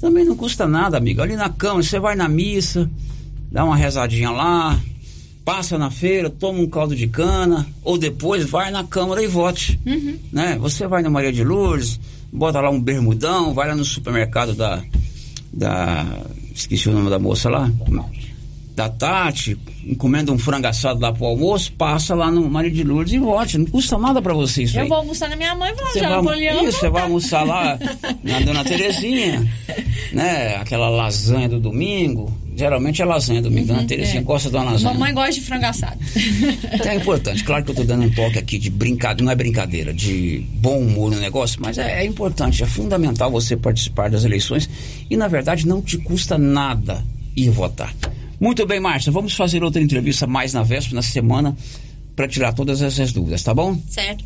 [0.00, 1.20] também não custa nada, amigo.
[1.20, 2.88] Ali na cama, você vai na missa,
[3.50, 4.80] dá uma rezadinha lá,
[5.44, 9.78] passa na feira, toma um caldo de cana, ou depois vai na Câmara e vote.
[9.84, 10.18] Uhum.
[10.32, 10.56] Né?
[10.60, 11.98] Você vai na Maria de Lourdes,
[12.32, 14.82] bota lá um bermudão, vai lá no supermercado da.
[15.52, 16.06] da
[16.54, 17.70] esqueci o nome da moça lá
[18.78, 23.12] da Tati, encomenda um frango assado lá pro almoço, passa lá no Maria de Lourdes
[23.12, 23.58] e vote.
[23.58, 24.88] Não custa nada pra você isso Eu aí.
[24.88, 27.76] vou almoçar na minha mãe, vou você já vai, Isso, você vai almoçar lá
[28.22, 29.52] na Dona Terezinha,
[30.12, 30.54] né?
[30.58, 32.32] Aquela lasanha do domingo.
[32.58, 33.72] Geralmente é lasanha do domingo.
[33.72, 34.24] Uhum, Terezinha é.
[34.24, 34.92] gosta de uma lasanha.
[34.92, 35.96] Mamãe gosta de frango assado.
[36.74, 37.44] Então é importante.
[37.44, 40.80] Claro que eu tô dando um toque aqui de brincadeira, não é brincadeira, de bom
[40.80, 44.68] humor no negócio, mas é, é importante, é fundamental você participar das eleições
[45.08, 47.04] e, na verdade, não te custa nada
[47.36, 47.94] ir votar.
[48.40, 51.56] Muito bem, Márcia, vamos fazer outra entrevista mais na véspera, na semana,
[52.16, 53.80] para tirar todas essas dúvidas, tá bom?
[53.88, 54.24] Certo.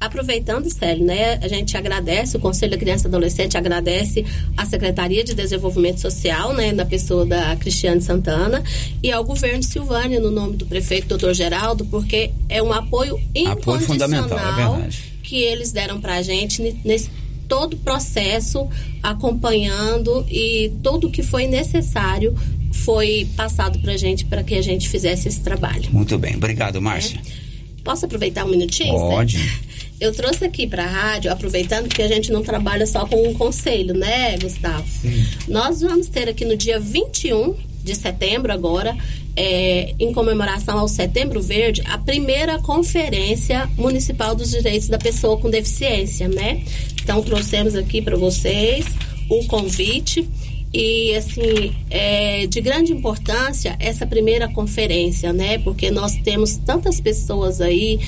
[0.00, 4.24] Aproveitando, Célio, né, a gente agradece, o Conselho da Criança e Adolescente agradece
[4.56, 8.62] a Secretaria de Desenvolvimento Social, né, na pessoa da Cristiane Santana,
[9.02, 13.18] e ao governo de Silvânia, no nome do prefeito doutor Geraldo, porque é um apoio
[13.34, 14.88] incondicional apoio fundamental, é
[15.22, 17.10] que eles deram para a gente nesse
[17.48, 18.68] todo o processo,
[19.02, 22.36] acompanhando e tudo que foi necessário
[22.72, 25.90] foi passado para a gente para que a gente fizesse esse trabalho.
[25.90, 27.18] Muito bem, obrigado, Márcia.
[27.18, 27.82] É.
[27.82, 28.92] Posso aproveitar um minutinho?
[28.92, 29.38] Pode.
[30.00, 33.34] Eu trouxe aqui para a rádio, aproveitando que a gente não trabalha só com um
[33.34, 34.86] conselho, né, Gustavo?
[34.86, 35.26] Sim.
[35.48, 38.96] Nós vamos ter aqui no dia 21 de setembro agora,
[39.34, 45.50] é, em comemoração ao Setembro Verde, a primeira conferência municipal dos direitos da pessoa com
[45.50, 46.62] deficiência, né?
[47.02, 48.86] Então trouxemos aqui para vocês
[49.28, 50.28] o convite
[50.72, 55.58] e assim é de grande importância essa primeira conferência, né?
[55.58, 57.98] Porque nós temos tantas pessoas aí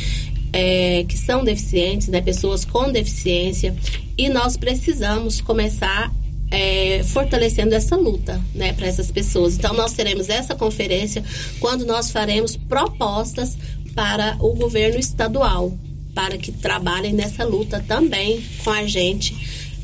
[0.53, 2.20] é, que são deficientes, né?
[2.20, 3.74] Pessoas com deficiência
[4.16, 6.12] e nós precisamos começar
[6.51, 8.72] é, fortalecendo essa luta, né?
[8.72, 9.57] Para essas pessoas.
[9.57, 11.24] Então nós teremos essa conferência
[11.59, 13.57] quando nós faremos propostas
[13.94, 15.76] para o governo estadual
[16.14, 19.36] para que trabalhem nessa luta também com a gente.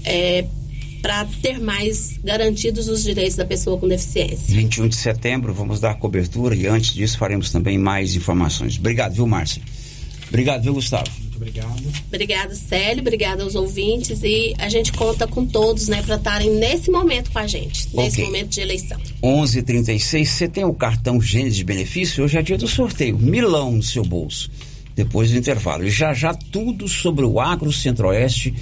[0.04, 0.44] É,
[1.02, 4.38] para ter mais garantidos os direitos da pessoa com deficiência.
[4.48, 8.76] 21 de setembro, vamos dar cobertura e antes disso faremos também mais informações.
[8.76, 9.62] Obrigado, viu, Márcia?
[10.36, 11.10] Obrigado, viu, Gustavo?
[11.18, 11.82] Muito obrigado.
[12.08, 13.00] Obrigada, Célio.
[13.00, 14.22] Obrigada aos ouvintes.
[14.22, 18.20] E a gente conta com todos, né, para estarem nesse momento com a gente, nesse
[18.20, 18.24] okay.
[18.26, 18.98] momento de eleição.
[19.22, 19.56] 11:36.
[19.56, 22.22] h 36 Você tem o cartão Gênesis de benefício?
[22.22, 23.16] Hoje é dia do sorteio.
[23.16, 24.50] Milão no seu bolso.
[24.94, 25.84] Depois do intervalo.
[25.84, 28.52] E já já tudo sobre o Agro Centro-Oeste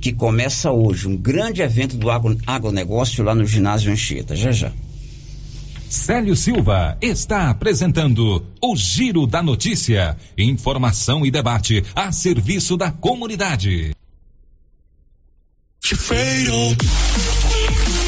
[0.00, 4.36] que começa hoje, um grande evento do agro, agronegócio lá no ginásio Anchieta.
[4.36, 4.72] Já já.
[5.94, 10.16] Célio Silva está apresentando o Giro da Notícia.
[10.36, 13.94] Informação e debate a serviço da comunidade.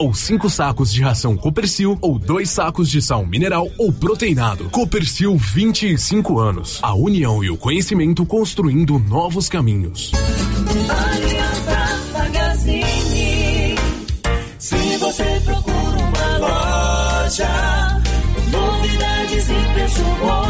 [0.00, 4.70] ou 5 sacos de ração Copercil ou dois sacos de sal mineral ou proteinado.
[4.70, 6.78] Copercil 25 anos.
[6.82, 10.10] A união e o conhecimento construindo novos caminhos.
[10.88, 13.76] Aliança Magazine.
[14.58, 18.02] Se você procura uma loja,
[18.50, 20.49] novidades e preço bom.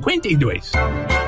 [0.00, 1.27] 0952.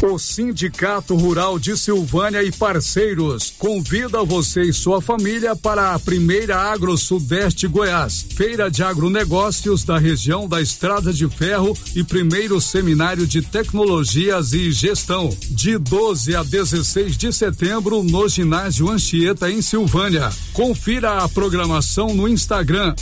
[0.00, 6.56] O Sindicato Rural de Silvânia e parceiros convida você e sua família para a primeira
[6.56, 13.26] Agro Sudeste Goiás, feira de agronegócios da região da Estrada de Ferro e primeiro seminário
[13.26, 20.30] de tecnologias e gestão, de 12 a 16 de setembro no ginásio Anchieta em Silvânia.
[20.52, 22.94] Confira a programação no Instagram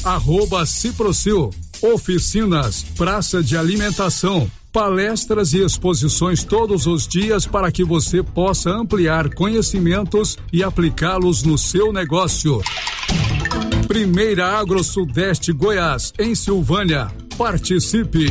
[0.67, 1.51] Ciprocil.
[1.83, 9.35] Oficinas, praça de alimentação, palestras e exposições todos os dias para que você possa ampliar
[9.35, 12.61] conhecimentos e aplicá-los no seu negócio.
[13.89, 17.11] Primeira Agro Sudeste Goiás, em Silvânia.
[17.39, 18.31] Participe!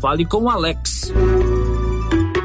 [0.00, 1.12] Fale com o Alex.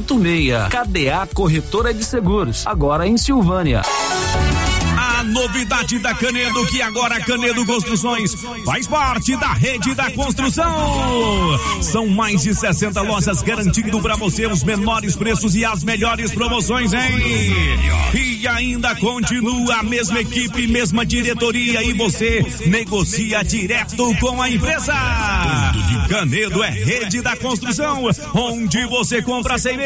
[0.00, 0.68] 86.
[0.68, 3.82] KDA Corretora de Seguros, agora em Silvânia.
[4.98, 8.34] A novidade da Canedo, que agora Canedo Construções
[8.64, 11.58] faz parte da rede da construção.
[11.80, 16.92] São mais de 60 lojas garantindo para você os menores preços e as melhores promoções,
[16.92, 17.00] hein?
[18.14, 24.94] E ainda continua a mesma equipe, mesma diretoria e você negocia direto com a empresa.
[26.08, 29.85] Canedo é rede da construção, onde você compra sem medo.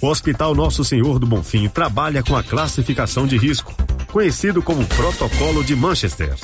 [0.00, 3.74] O Hospital Nosso Senhor do Bonfim trabalha com a classificação de risco,
[4.12, 6.34] conhecido como Protocolo de Manchester,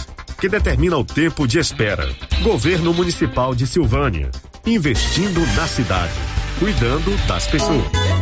[0.40, 2.08] que determina o tempo de espera.
[2.42, 4.30] Governo Municipal de Silvânia,
[4.66, 6.14] investindo na cidade,
[6.58, 8.21] cuidando das pessoas.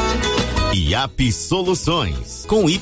[0.73, 2.81] IAP Soluções com Y.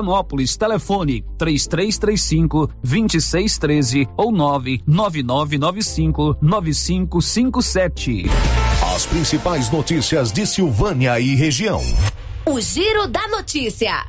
[0.00, 0.56] Vianópolis.
[0.56, 8.24] Telefone 3335 2613 ou 99995 9557.
[8.94, 11.82] As principais notícias de Silvânia e região.
[12.46, 14.06] O Giro da Notícia.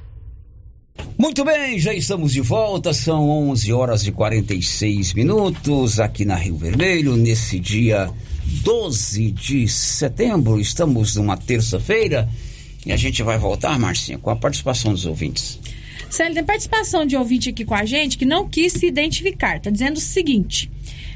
[1.18, 6.58] Muito bem, já estamos de volta, são 11 horas e 46 minutos aqui na Rio
[6.58, 8.12] Vermelho, nesse dia
[8.64, 12.28] 12 de setembro, estamos numa terça-feira
[12.86, 15.60] e a gente vai voltar, Marcinha, com a participação dos ouvintes.
[16.12, 19.58] Célio, tem participação de ouvinte aqui com a gente que não quis se identificar.
[19.58, 20.70] Está dizendo o seguinte: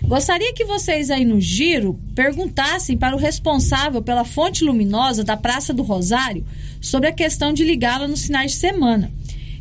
[0.04, 5.74] gostaria que vocês aí no giro perguntassem para o responsável pela fonte luminosa da Praça
[5.74, 6.46] do Rosário
[6.80, 9.12] sobre a questão de ligá-la nos finais de semana.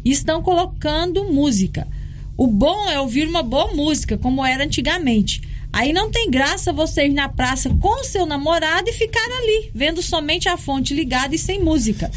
[0.05, 1.89] E estão colocando música.
[2.37, 5.41] O bom é ouvir uma boa música, como era antigamente.
[5.73, 10.01] Aí não tem graça você ir na praça com seu namorado e ficar ali, vendo
[10.01, 12.11] somente a fonte ligada e sem música.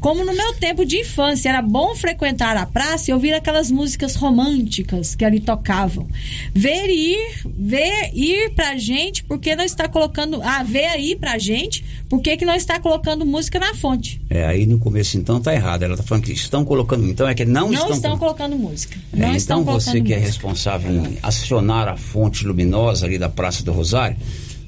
[0.00, 4.14] Como no meu tempo de infância, era bom frequentar a praça e ouvir aquelas músicas
[4.14, 6.06] românticas que ali tocavam.
[6.54, 10.40] Ver e ir, ver ir pra gente, porque não está colocando.
[10.42, 14.20] Ah, ver aí pra gente, porque que não está colocando música na fonte.
[14.30, 15.82] É, aí no começo então tá errado.
[15.82, 18.96] Ela tá falando que estão colocando, então é que não, Não estão, estão, colocando música.
[19.12, 20.18] É, Não então você que é música.
[20.18, 24.16] responsável em acionar a fonte luminosa ali da Praça do Rosário,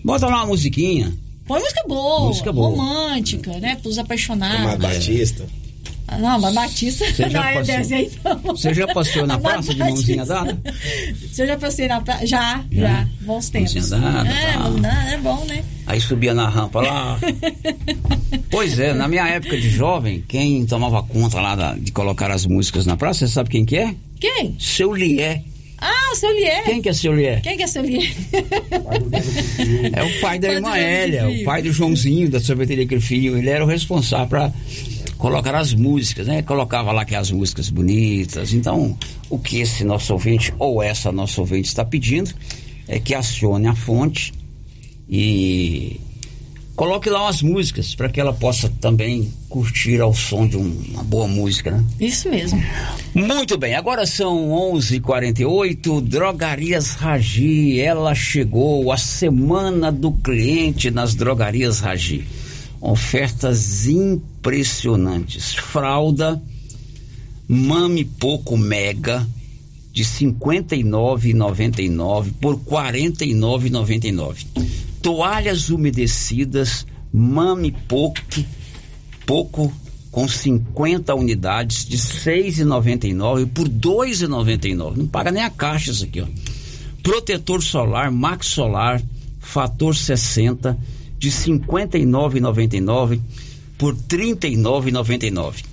[0.04, 1.12] bota lá uma musiquinha.
[1.50, 2.68] Põe música boa, Música boa.
[2.70, 3.76] romântica, né?
[3.82, 4.60] Pros apaixonados.
[4.60, 5.44] Uma Batista.
[6.20, 8.38] Não, mas Batista Você já não é desse aí, não.
[8.56, 10.60] Você já passeou na praça de mãozinha dada?
[11.20, 12.24] Você já passei na praça?
[12.24, 12.88] Já, Já?
[12.88, 13.74] já, Bons tempos.
[13.74, 15.10] Mãozinha dada, é, tá.
[15.12, 15.64] é bom, né?
[15.88, 17.18] Aí subia na rampa lá.
[18.48, 22.46] pois é, na minha época de jovem, quem tomava conta lá da- de colocar as
[22.46, 23.94] músicas na praça, você sabe quem que é?
[24.20, 24.54] Quem?
[24.60, 25.42] Seu Lié.
[25.80, 26.64] Ah, o seu Lier.
[26.64, 27.40] Quem que é seu Lié?
[27.40, 28.12] Quem que é seu Lier?
[29.92, 33.36] É o pai da Pai irmã Hélia, o pai do Joãozinho, da sorveteria Grifio.
[33.36, 34.52] Ele era o responsável para
[35.16, 36.42] colocar as músicas, né?
[36.42, 38.52] Colocava lá que as músicas bonitas.
[38.52, 38.96] Então,
[39.28, 42.32] o que esse nosso ouvinte, ou essa nossa ouvinte está pedindo,
[42.88, 44.32] é que acione a fonte
[45.08, 46.00] e
[46.76, 51.02] coloque lá umas músicas para que ela possa também curtir ao som de um- uma
[51.02, 51.84] boa música, né?
[52.00, 52.62] Isso mesmo.
[53.14, 56.00] Muito bem, agora são 11:48.
[56.00, 62.24] Drogarias Ragi, ela chegou a semana do cliente nas Drogarias Ragi.
[62.80, 65.54] Ofertas impressionantes.
[65.54, 66.40] Fralda
[67.46, 69.26] Mame Pouco Mega
[69.92, 72.60] de R$ 59,99 por R$
[72.94, 74.46] 49,99.
[75.02, 78.20] Toalhas umedecidas Mame Pouco
[79.30, 79.72] pouco
[80.10, 84.96] com 50 unidades de R$ 6,99 por R$ 2,99.
[84.96, 86.26] Não paga nem a caixa isso aqui, ó.
[87.00, 89.00] Protetor solar Max Solar
[89.38, 90.76] fator 60
[91.16, 93.20] de R$ 59,99
[93.78, 95.64] por R$ 39,99.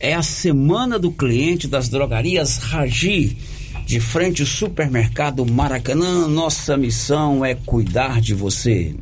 [0.00, 3.38] É a semana do cliente das drogarias Ragi,
[3.84, 6.26] de frente ao supermercado Maracanã.
[6.26, 8.94] Nossa missão é cuidar de você.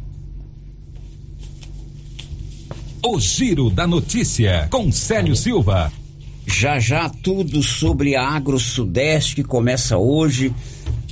[3.04, 5.92] O Giro da Notícia, com Célio Silva.
[6.46, 10.52] Já já tudo sobre a Agro Sudeste que começa hoje.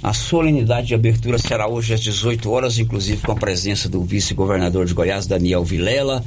[0.02, 4.86] A solenidade de abertura será hoje às 18 horas, inclusive com a presença do vice-governador
[4.86, 6.24] de Goiás, Daniel Vilela.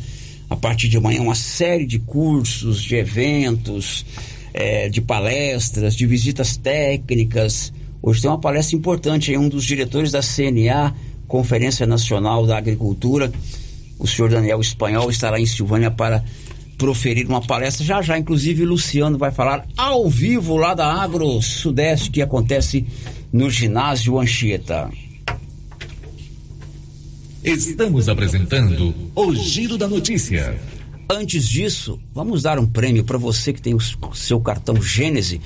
[0.50, 4.06] a partir de amanhã uma série de cursos, de eventos,
[4.54, 7.74] eh, de palestras, de visitas técnicas.
[8.02, 10.94] Hoje tem uma palestra importante aí, um dos diretores da CNA,
[11.28, 13.32] Conferência Nacional da Agricultura,
[13.98, 16.24] o senhor Daniel Espanhol, estará em Silvânia para
[16.78, 17.86] proferir uma palestra.
[17.86, 22.86] Já já, inclusive, Luciano vai falar ao vivo lá da Agro Sudeste, que acontece
[23.32, 24.90] no ginásio Anchieta.
[27.44, 30.58] Estamos apresentando o Giro da Notícia.
[31.14, 35.40] Antes disso, vamos dar um prêmio para você que tem o seu cartão Gênese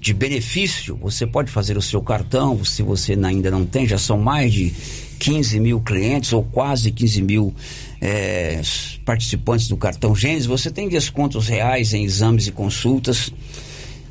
[0.00, 0.96] de benefício.
[1.02, 4.72] Você pode fazer o seu cartão, se você ainda não tem, já são mais de
[5.18, 7.52] 15 mil clientes ou quase 15 mil
[8.00, 8.62] eh,
[9.04, 10.46] participantes do cartão Gênese.
[10.46, 13.32] Você tem descontos reais em exames e consultas.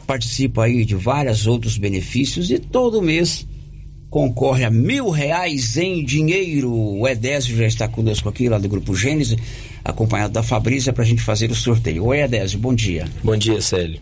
[0.05, 3.47] Participa aí de vários outros benefícios e todo mês
[4.09, 6.73] concorre a mil reais em dinheiro.
[6.73, 9.37] O Edésio já está conosco aqui, lá do Grupo Gênese,
[9.83, 12.05] acompanhado da Fabrícia, para a gente fazer o sorteio.
[12.05, 13.05] Oi, Edésio, bom dia.
[13.23, 13.99] Bom dia, Célio.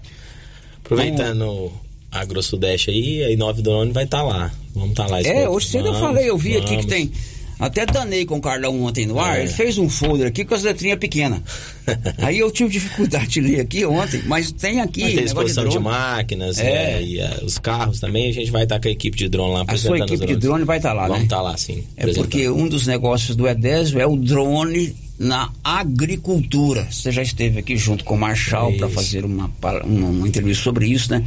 [0.83, 1.71] Aproveitando
[2.11, 4.51] a Agro Sudeste aí, a Inove Drone vai estar lá.
[4.73, 5.21] Vamos estar lá.
[5.21, 6.85] É, hoje cedo eu falei, eu vi aqui vamos.
[6.85, 7.11] que tem.
[7.59, 9.43] Até danei com o Carlão ontem no ar, É.
[9.43, 11.41] ele fez um folder aqui com as letrinhas pequenas.
[12.19, 15.01] Aí eu tive dificuldade de ler aqui ontem, mas tem aqui.
[15.01, 15.85] Ter negócio exposição de, drone.
[15.85, 16.97] máquinas É.
[16.97, 18.29] é, e ah, os carros também.
[18.29, 20.35] A gente vai estar com a equipe de drone lá A sua apresentando equipe de
[20.35, 21.23] drone vai estar lá, Vamos né?
[21.25, 21.83] estar lá, sim.
[21.95, 26.87] É porque um dos negócios do Edésio é o drone na agricultura.
[26.91, 30.87] Você já esteve aqui junto com o Marshall para fazer uma, uma, uma entrevista sobre
[30.87, 31.23] isso, né?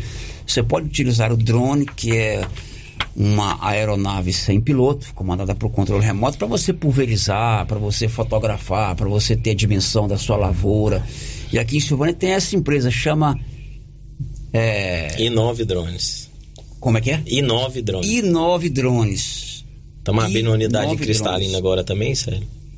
[0.47, 2.43] Você pode utilizar o drone, que é
[3.17, 9.09] uma aeronave sem piloto, comandada por controle remoto, para você pulverizar, para você fotografar, para
[9.09, 11.05] você ter a dimensão da sua lavoura.
[11.53, 13.39] E aqui em Silvânia tem essa empresa, chama.
[14.53, 16.31] É, Inove Drones.
[16.81, 17.23] como é que é?
[17.27, 18.09] Inove Drones.
[18.09, 19.65] I9 Drones.
[19.99, 21.55] Estamos abrindo uma unidade cristalina Drones.
[21.55, 22.15] agora também?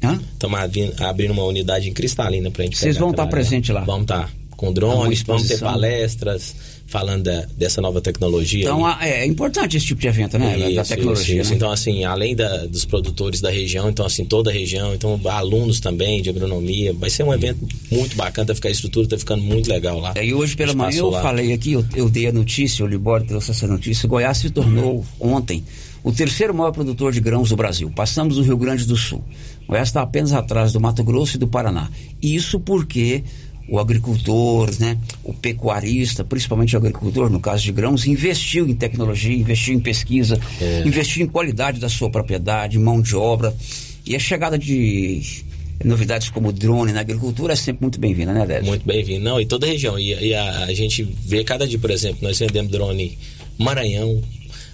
[0.02, 0.18] Hã?
[0.32, 0.58] Estamos
[1.00, 3.30] abrindo uma unidade em cristalina pra gente Vocês vão estar trabalhar.
[3.48, 3.84] presente lá?
[3.84, 4.30] Vamos estar.
[4.56, 6.54] Com Uma drones, vamos ter palestras
[6.91, 8.61] falando da- dessa nova tecnologia.
[8.64, 10.59] Então a- é importante esse tipo de evento, né?
[10.59, 11.41] da Isso, tecnologia.
[11.41, 11.57] isso, né?
[11.57, 15.78] Então, assim, além da- dos produtores da região, então, assim, toda a região, então, alunos
[15.80, 19.43] também de agronomia, vai ser um evento muito bacana, tá ficar a estrutura, tá ficando
[19.43, 20.12] muito legal lá.
[20.20, 21.22] E hoje pela manhã eu lá.
[21.22, 25.07] falei aqui, eu, eu dei a notícia, o Libório trouxe essa notícia, Goiás se tornou
[25.20, 25.62] ontem
[26.03, 27.91] o terceiro maior produtor de grãos do Brasil.
[27.95, 29.22] Passamos o Rio Grande do Sul.
[29.68, 31.88] Goiás está apenas atrás do Mato Grosso e do Paraná.
[32.20, 33.22] Isso porque
[33.70, 39.34] o agricultor, né, o pecuarista, principalmente o agricultor, no caso de grãos, investiu em tecnologia,
[39.34, 40.82] investiu em pesquisa, É.
[40.84, 43.54] investiu em qualidade da sua propriedade, mão de obra.
[44.04, 45.22] E a chegada de
[45.84, 48.66] novidades como drone na agricultura é sempre muito bem-vinda, né, Décio?
[48.66, 49.24] Muito bem-vindo.
[49.24, 49.98] Não, e toda a região.
[49.98, 53.16] E, e a, a gente vê cada dia, por exemplo, nós vendemos drone
[53.56, 54.20] Maranhão,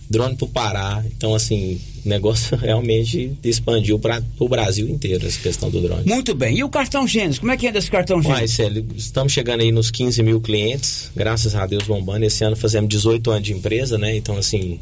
[0.09, 1.05] drone pro Pará.
[1.07, 6.05] Então, assim, o negócio realmente expandiu para o Brasil inteiro, essa questão do drone.
[6.07, 6.59] Muito bem.
[6.59, 7.39] E o cartão Gênesis?
[7.39, 8.57] Como é que anda esse cartão Uai, Gênesis?
[8.57, 12.25] Célio, estamos chegando aí nos 15 mil clientes, graças a Deus bombando.
[12.25, 14.17] Esse ano fazemos 18 anos de empresa, né?
[14.17, 14.81] Então, assim,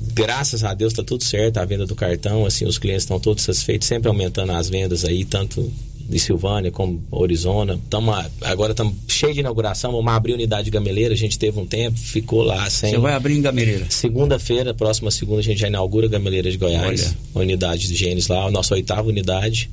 [0.00, 3.42] graças a Deus tá tudo certo, a venda do cartão, assim, os clientes estão todos
[3.42, 5.70] satisfeitos, sempre aumentando as vendas aí, tanto
[6.08, 7.78] de Silvânia como Arizona.
[7.90, 11.66] Tamo, agora estamos cheio de inauguração, vamos abrir unidade de gameleira, a gente teve um
[11.66, 12.92] tempo, ficou lá sem...
[12.92, 13.86] Você vai abrir em Gameleira.
[13.90, 18.28] Segunda-feira, próxima segunda, a gente já inaugura a Gameleira de Goiás, a unidade de Gênesis
[18.28, 19.70] lá, a nossa oitava unidade.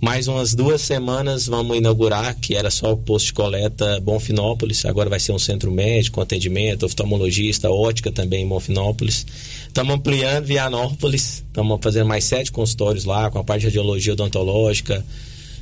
[0.00, 5.10] Mais umas duas semanas vamos inaugurar, que era só o posto de coleta Bonfinópolis, agora
[5.10, 9.26] vai ser um centro médico, com atendimento, oftalmologista, ótica também em Bonfinópolis.
[9.66, 15.04] Estamos ampliando Vianópolis, estamos fazendo mais sete consultórios lá, com a parte de radiologia odontológica.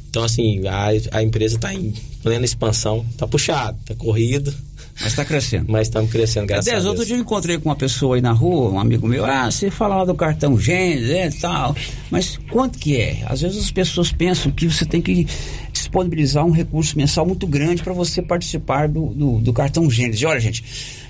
[0.08, 1.92] Então, assim, a, a empresa está em
[2.22, 4.52] plena expansão, está puxado, está corrido.
[4.98, 5.66] Mas está crescendo.
[5.68, 7.08] Mas estamos crescendo, graças Dez, a outro Deus.
[7.08, 9.96] dia eu encontrei com uma pessoa aí na rua, um amigo meu, ah, você fala
[9.96, 11.76] lá do cartão Gênesis, é tal,
[12.10, 13.22] mas quanto que é?
[13.26, 15.26] Às vezes as pessoas pensam que você tem que
[15.70, 20.22] disponibilizar um recurso mensal muito grande para você participar do, do, do cartão Gênesis.
[20.22, 20.64] E olha, gente,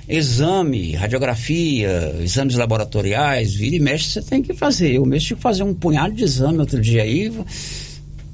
[0.09, 4.95] exame, radiografia, exames laboratoriais, vira e mexe, você tem que fazer.
[4.95, 7.33] Eu mesmo tive que fazer um punhado de exame outro dia aí,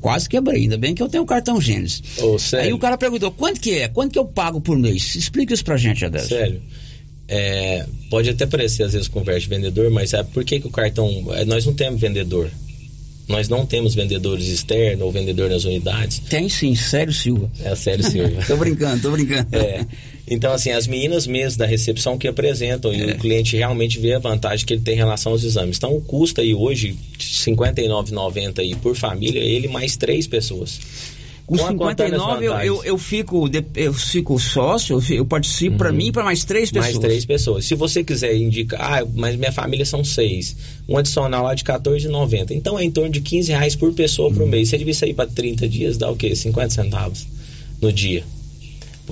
[0.03, 2.03] quase quebrei, ainda bem que eu tenho o cartão Gênesis.
[2.38, 2.66] Sério?
[2.66, 3.88] Aí o cara perguntou, quanto que é?
[3.88, 5.14] Quanto que eu pago por mês?
[5.14, 6.28] Explica isso pra gente, Adélio.
[6.28, 6.62] Sério.
[7.28, 10.70] É, pode até parecer às vezes conversa de vendedor, mas sabe por que, que o
[10.70, 11.09] cartão.
[11.30, 12.50] é, Nós não temos vendedor.
[13.29, 16.18] Nós não temos vendedores externos ou vendedor nas unidades.
[16.18, 17.51] Tem sim, Sério Silva.
[17.64, 18.43] É Sério Silva.
[18.47, 19.49] tô brincando, tô brincando.
[19.53, 19.87] É.
[20.29, 24.18] Então, assim, as meninas mesmo da recepção que apresentam e o cliente realmente vê a
[24.18, 25.77] vantagem que ele tem em relação aos exames.
[25.77, 30.81] Então, o custo aí hoje, R$ 59,90 aí por família, ele mais três pessoas.
[31.47, 36.12] Com as 59 eu, eu, eu fico, eu fico sócio, eu, participo pra mim e
[36.12, 36.95] pra mais três pessoas.
[36.95, 37.01] Uhum.
[37.01, 37.64] Mais três pessoas.
[37.64, 40.57] Se você quiser indicar, ah, mas minha família são seis.
[40.88, 42.53] Um adicional lá de R$14,90.
[42.53, 44.34] Então é em torno de 15 reais por pessoa Uhum.
[44.34, 44.68] por mês.
[44.68, 46.34] Se ele vir sair para 30 dias, dá o quê?
[46.34, 47.26] 50 centavos
[47.80, 48.24] no dia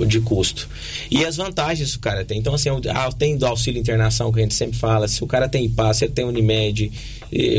[0.06, 0.68] de custo.
[1.10, 2.38] E as vantagens que o cara tem.
[2.38, 5.08] Então, assim, ah, tem do auxílio internação que a gente sempre fala.
[5.08, 6.90] Se o cara tem IPA, se ele tem Unimed,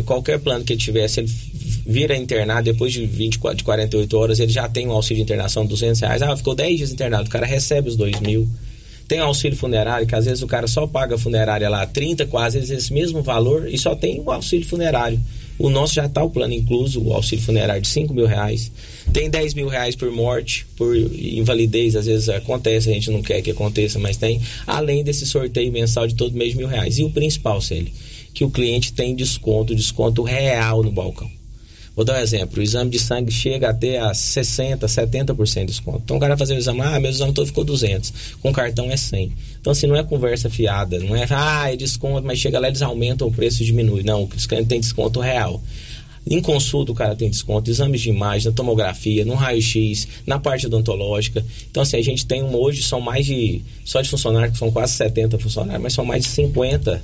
[0.05, 1.31] qualquer plano que ele tiver, se ele
[1.85, 5.63] vira internado depois de 24, de 48 horas, ele já tem um auxílio de internação
[5.63, 6.21] de 200 reais.
[6.21, 8.47] Ah, ficou 10 dias internado, o cara recebe os 2 mil.
[9.11, 12.59] Tem auxílio funerário, que às vezes o cara só paga a funerária lá 30, quase
[12.59, 15.19] esse mesmo valor, e só tem o auxílio funerário.
[15.59, 18.71] O nosso já está o plano incluso, o auxílio funerário de 5 mil reais.
[19.11, 23.41] Tem 10 mil reais por morte, por invalidez, às vezes acontece, a gente não quer
[23.41, 24.41] que aconteça, mas tem.
[24.65, 26.97] Além desse sorteio mensal de todo mês mil reais.
[26.97, 27.91] E o principal, Célio,
[28.33, 31.29] que o cliente tem desconto, desconto real no balcão.
[31.93, 36.01] Vou dar um exemplo, o exame de sangue chega até a 60, 70% de desconto.
[36.05, 38.95] Então o cara fazer o exame, ah, meu exame todo ficou 200, com cartão é
[38.95, 39.31] 100.
[39.59, 42.81] Então assim, não é conversa fiada, não é, ah, é desconto, mas chega lá eles
[42.81, 44.03] aumentam o preço e diminui.
[44.03, 45.61] Não, o cliente tem desconto real.
[46.25, 50.67] Em consulta o cara tem desconto, exames de imagem, na tomografia, no raio-x, na parte
[50.67, 51.43] odontológica.
[51.69, 54.71] Então assim, a gente tem um, hoje, são mais de, só de funcionários, que são
[54.71, 57.01] quase 70 funcionários, mas são mais de 50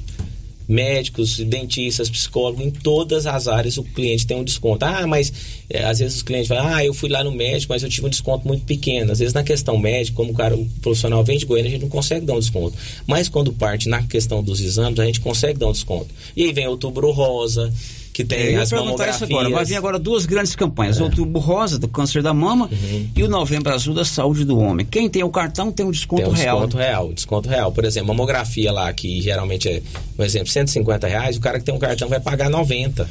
[0.68, 4.84] médicos, dentistas, psicólogos, em todas as áreas o cliente tem um desconto.
[4.84, 5.32] Ah, mas
[5.70, 8.08] é, às vezes os clientes falam, ah, eu fui lá no médico, mas eu tive
[8.08, 9.12] um desconto muito pequeno.
[9.12, 11.84] Às vezes na questão médica, como o cara, o profissional vem de Goiânia, a gente
[11.84, 12.76] não consegue dar um desconto.
[13.06, 16.08] Mas quando parte na questão dos exames, a gente consegue dar um desconto.
[16.36, 17.72] E aí vem outubro rosa,
[18.18, 19.48] que tem É, eu as perguntar isso agora.
[19.48, 22.68] Vai vir agora duas grandes campanhas: o Outubro Rosa, do câncer da mama,
[23.16, 24.84] e o Novembro Azul, da saúde do homem.
[24.86, 26.56] Quem tem o cartão tem um desconto Tem um real.
[26.58, 27.72] desconto real, desconto real.
[27.72, 29.84] Por exemplo, mamografia lá, que geralmente é,
[30.16, 33.08] por exemplo, 150 reais, o cara que tem um cartão vai pagar 90.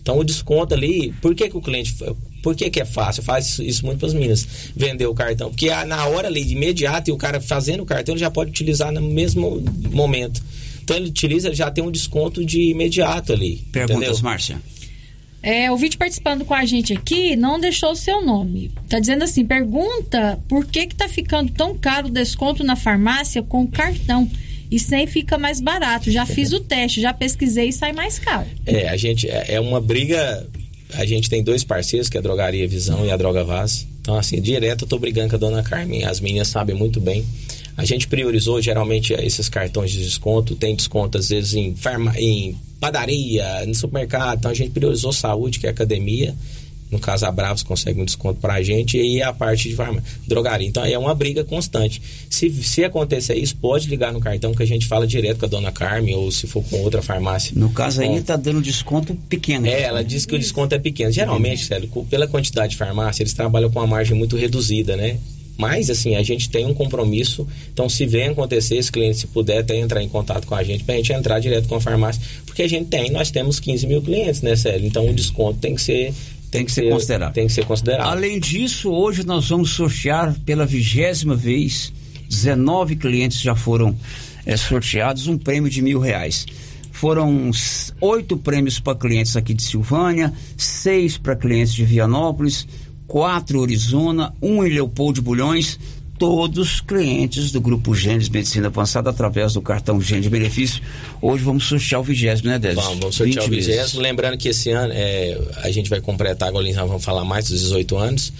[0.00, 1.96] Então o desconto ali, por que, que o cliente.
[2.40, 3.24] Por que, que é fácil?
[3.24, 5.50] Faz isso, isso muito para as meninas, vender o cartão.
[5.50, 8.30] Porque ah, na hora ali, de imediato, e o cara fazendo o cartão, ele já
[8.30, 10.40] pode utilizar no mesmo momento.
[10.86, 13.56] Então ele utiliza, já tem um desconto de imediato ali.
[13.72, 14.22] Perguntas, entendeu?
[14.22, 14.62] Márcia.
[15.42, 18.70] É, o vídeo participando com a gente aqui não deixou o seu nome.
[18.88, 23.42] Tá dizendo assim, pergunta por que que tá ficando tão caro o desconto na farmácia
[23.42, 24.30] com cartão
[24.70, 26.08] e sem fica mais barato.
[26.08, 28.46] Já fiz o teste, já pesquisei e sai mais caro.
[28.64, 30.48] É, a gente é é uma briga.
[30.94, 33.88] A gente tem dois parceiros, que é a Drogaria Visão e a Droga Vaz.
[34.00, 36.04] Então, assim, direto eu tô brigando com a dona Carmen.
[36.04, 37.24] As meninas sabem muito bem.
[37.76, 40.54] A gente priorizou geralmente esses cartões de desconto.
[40.54, 44.38] Tem desconto, às vezes, em, farma, em padaria, no supermercado.
[44.38, 46.34] Então, a gente priorizou saúde, que é academia.
[46.90, 48.96] No caso, a Bravos consegue um desconto pra gente.
[48.96, 50.66] E a parte de farma, drogaria.
[50.66, 52.00] Então, é uma briga constante.
[52.30, 55.48] Se, se acontecer isso, pode ligar no cartão que a gente fala direto com a
[55.48, 57.52] dona Carmen ou se for com outra farmácia.
[57.56, 59.66] No caso aí, Bom, tá dando desconto pequeno.
[59.66, 61.10] é, ela diz que o desconto é pequeno.
[61.10, 65.18] Geralmente, Célio, pela quantidade de farmácia, eles trabalham com uma margem muito reduzida, né?
[65.56, 67.46] Mas, assim, a gente tem um compromisso.
[67.72, 70.84] Então, se vem acontecer, esse cliente, se puder até entrar em contato com a gente,
[70.84, 72.20] pra gente entrar direto com a farmácia.
[72.44, 74.86] Porque a gente tem, nós temos 15 mil clientes, né, Célio?
[74.86, 76.12] Então, o desconto tem que ser...
[76.50, 77.32] Tem que ser considerado.
[77.34, 78.08] Tem que ser considerado.
[78.08, 81.92] Além disso, hoje nós vamos sortear pela vigésima vez,
[82.28, 83.96] 19 clientes já foram
[84.46, 86.46] eh, sorteados, um prêmio de mil reais.
[86.96, 87.50] Foram
[88.00, 92.66] oito prêmios para clientes aqui de Silvânia, seis para clientes de Vianópolis,
[93.06, 95.78] quatro Arizona, um em Leopoldo de Bulhões,
[96.18, 100.82] todos clientes do Grupo Gênesis Medicina Avançada através do cartão Gênesis Benefício.
[101.20, 102.82] Hoje vamos sortear o vigésimo, né, Désio?
[102.82, 104.00] Vamos, vamos sortear 20 o vigésimo.
[104.00, 107.60] Lembrando que esse ano é, a gente vai completar, agora nós vamos falar mais dos
[107.60, 108.32] 18 anos.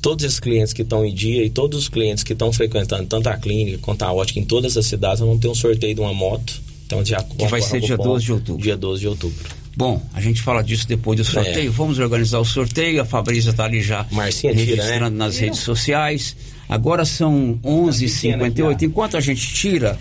[0.00, 3.28] Todos esses clientes que estão em dia e todos os clientes que estão frequentando tanto
[3.28, 6.00] a clínica quanto a ótica em todas as cidades, nós vamos ter um sorteio de
[6.00, 6.60] uma moto.
[6.86, 8.62] Então já Que vai ser dia 12 de outubro.
[8.62, 9.44] Dia 12 de outubro.
[9.78, 11.68] Bom, a gente fala disso depois do sorteio.
[11.68, 11.72] É.
[11.72, 13.00] Vamos organizar o sorteio.
[13.00, 15.24] A Fabrícia está ali já Marcinha tira, registrando né?
[15.24, 16.34] nas redes sociais.
[16.68, 18.82] Agora são 11h58.
[18.82, 19.96] Enquanto a gente tira,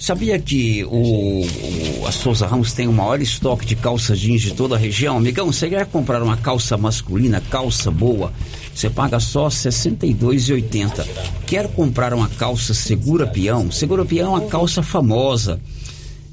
[0.00, 4.52] sabia que o, o- a Souza Ramos tem o maior estoque de calças jeans de
[4.52, 5.16] toda a região?
[5.16, 8.32] Amigão, você quer comprar uma calça masculina, calça boa?
[8.74, 11.06] Você paga só R$ 62,80.
[11.46, 13.70] Quer comprar uma calça Segura Peão?
[13.70, 15.60] Segura Peão é uma calça famosa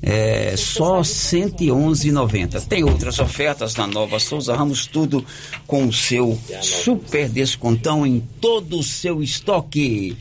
[0.01, 2.65] é só R$ 111,90.
[2.67, 5.23] Tem outras ofertas na Nova Souza Ramos, tudo
[5.67, 10.17] com o seu super descontão em todo o seu estoque.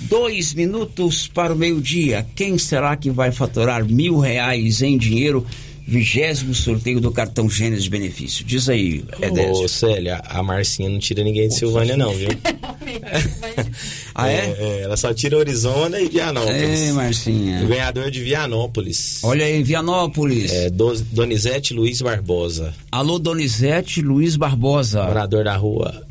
[0.00, 2.26] Dois minutos para o meio-dia.
[2.34, 5.46] Quem será que vai faturar mil reais em dinheiro?
[5.86, 8.44] Vigésimo sorteio do cartão Gênesis de Benefício.
[8.44, 9.64] Diz aí, Edésio.
[9.64, 12.28] Ô, Célia, a Marcinha não tira ninguém de Silvânia, não, viu?
[14.14, 14.36] Ah, é?
[14.58, 16.80] É, ela só tira Arizona e Vianópolis.
[16.80, 17.64] Ei, Marcinha.
[17.64, 19.18] O ganhador de Vianópolis.
[19.24, 20.52] Olha aí, Vianópolis.
[20.52, 22.72] É Do- Donizete Luiz Barbosa.
[22.92, 25.02] Alô, Donizete Luiz Barbosa.
[25.04, 26.06] Morador da rua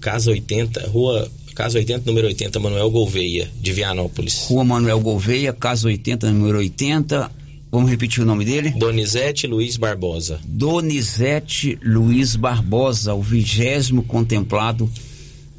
[0.00, 4.46] Casa 80, Rua Casa 80, número 80, Manuel Gouveia, de Vianópolis.
[4.48, 7.30] Rua Manuel Gouveia, casa 80, número 80.
[7.72, 8.68] Vamos repetir o nome dele?
[8.68, 10.38] Donizete Luiz Barbosa.
[10.44, 14.90] Donizete Luiz Barbosa, o vigésimo contemplado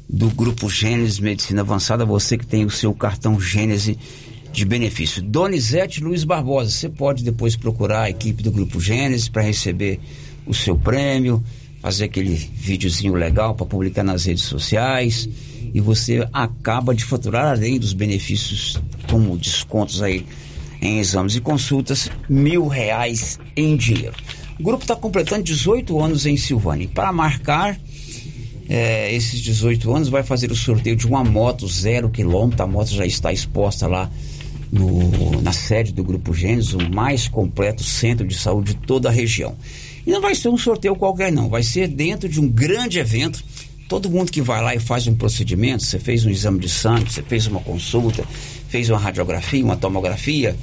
[0.08, 2.04] do Grupo Gênesis Medicina Avançada.
[2.04, 3.96] Você que tem o seu cartão Gênesis
[4.52, 5.20] de benefício.
[5.20, 9.98] Donizete Luiz Barbosa, você pode depois procurar a equipe do Grupo Gênesis para receber
[10.46, 11.42] o seu prêmio,
[11.80, 15.28] fazer aquele videozinho legal para publicar nas redes sociais
[15.74, 20.24] e você acaba de faturar além dos benefícios como descontos aí
[20.84, 24.14] em exames e consultas, mil reais em dinheiro.
[24.60, 26.88] O grupo está completando 18 anos em Silvânia.
[26.88, 27.76] Para marcar
[28.68, 32.62] é, esses 18 anos, vai fazer o sorteio de uma moto zero quilômetro.
[32.62, 34.10] A moto já está exposta lá
[34.70, 39.12] no, na sede do Grupo Gênesis, o mais completo centro de saúde de toda a
[39.12, 39.56] região.
[40.06, 41.48] E não vai ser um sorteio qualquer, não.
[41.48, 43.42] Vai ser dentro de um grande evento.
[43.88, 47.12] Todo mundo que vai lá e faz um procedimento, você fez um exame de sangue,
[47.12, 48.24] você fez uma consulta,
[48.74, 50.56] fez uma radiografia, uma tomografia,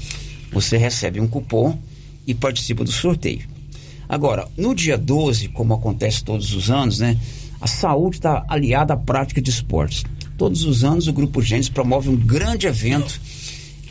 [0.52, 1.80] você recebe um cupom
[2.28, 3.48] e participa do sorteio.
[4.10, 7.18] Agora, no dia 12, como acontece todos os anos, né?
[7.62, 10.04] A saúde está aliada à prática de esportes.
[10.38, 13.18] Todos os anos o Grupo Gênesis promove um grande evento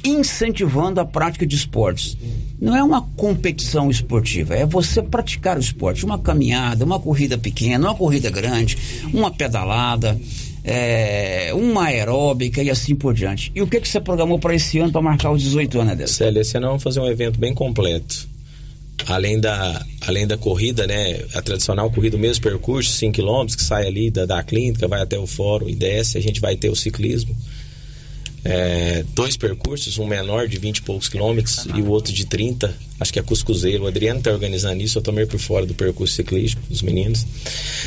[0.05, 2.14] incentivando a prática de esportes.
[2.61, 6.05] Não é uma competição esportiva, é você praticar o esporte.
[6.05, 8.77] Uma caminhada, uma corrida pequena, uma corrida grande,
[9.14, 10.21] uma pedalada,
[10.64, 13.50] é, uma aeróbica e assim por diante.
[13.54, 16.14] E o que, que você programou para esse ano para marcar os 18 anos, Adelson?
[16.14, 18.28] Célia, esse ano vamos fazer um evento bem completo.
[19.06, 21.24] Além da, além da corrida, né?
[21.34, 25.00] A tradicional corrida, o mesmo percurso, 5 km, que sai ali da, da clínica, vai
[25.00, 27.34] até o fórum e desce, a gente vai ter o ciclismo
[28.44, 32.74] é, dois percursos, um menor de 20 e poucos quilômetros e o outro de 30,
[32.98, 33.84] acho que é Cuscuzeiro.
[33.84, 37.26] O Adriano está organizando isso, eu estou meio por fora do percurso ciclístico dos meninos.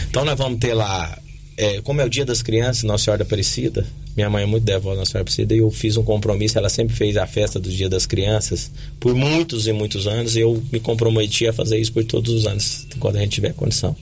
[0.10, 1.18] Então nós vamos ter lá,
[1.58, 3.86] é, como é o dia das crianças, Nossa Senhora da Aparecida,
[4.16, 6.96] minha mãe é muito devota Nossa Senhora Aparecida e eu fiz um compromisso, ela sempre
[6.96, 10.80] fez a festa do dia das crianças por muitos e muitos anos e eu me
[10.80, 13.96] comprometi a fazer isso por todos os anos, quando a gente tiver condição.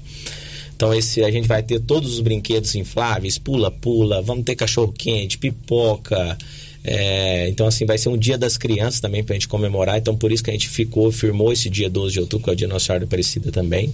[0.75, 5.37] Então esse a gente vai ter todos os brinquedos infláveis, pula-pula, vamos ter cachorro quente,
[5.37, 6.37] pipoca.
[6.83, 9.97] É, então assim vai ser um dia das crianças também para a gente comemorar.
[9.97, 12.53] Então por isso que a gente ficou, firmou esse dia 12 de outubro, que é
[12.53, 13.93] o dia Nossa Senhora Aparecida também.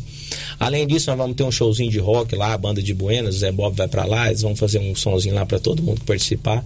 [0.60, 3.40] Além disso, nós vamos ter um showzinho de rock lá, a banda de Buenas, o
[3.40, 6.64] Zé Bob vai para lá, eles vão fazer um sonzinho lá para todo mundo participar.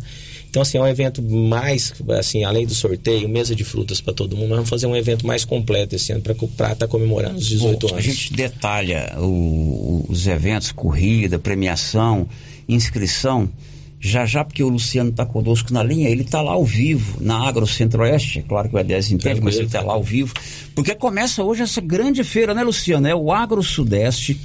[0.51, 4.35] Então, assim, é um evento mais, assim, além do sorteio, mesa de frutas para todo
[4.35, 7.47] mundo, nós vamos fazer um evento mais completo esse ano para estar tá comemorando os
[7.47, 8.05] 18 Bom, anos.
[8.05, 12.27] A gente detalha o, os eventos, corrida, premiação,
[12.67, 13.49] inscrição,
[14.01, 17.47] já já, porque o Luciano está conosco na linha, ele está lá ao vivo, na
[17.47, 20.33] Agro Centro-Oeste, é claro que o EDES entende, mas ele está lá ao vivo,
[20.73, 23.07] porque começa hoje essa grande feira, né, Luciano?
[23.07, 24.39] É o Agro Sudeste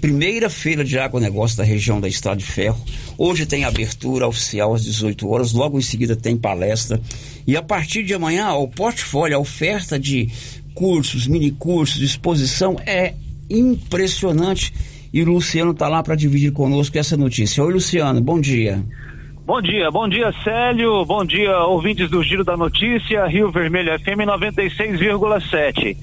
[0.00, 2.80] primeira feira de agronegócio da região da Estrada de Ferro.
[3.16, 7.00] Hoje tem abertura oficial às 18 horas, logo em seguida tem palestra.
[7.46, 10.28] E a partir de amanhã, o portfólio, a oferta de
[10.74, 13.14] cursos, mini cursos, exposição é
[13.50, 14.72] impressionante.
[15.18, 17.64] E o Luciano está lá para dividir conosco essa notícia.
[17.64, 18.80] Oi, Luciano, bom dia.
[19.44, 24.28] Bom dia, bom dia Célio, bom dia ouvintes do Giro da Notícia, Rio Vermelho FM
[24.28, 25.96] 96,7.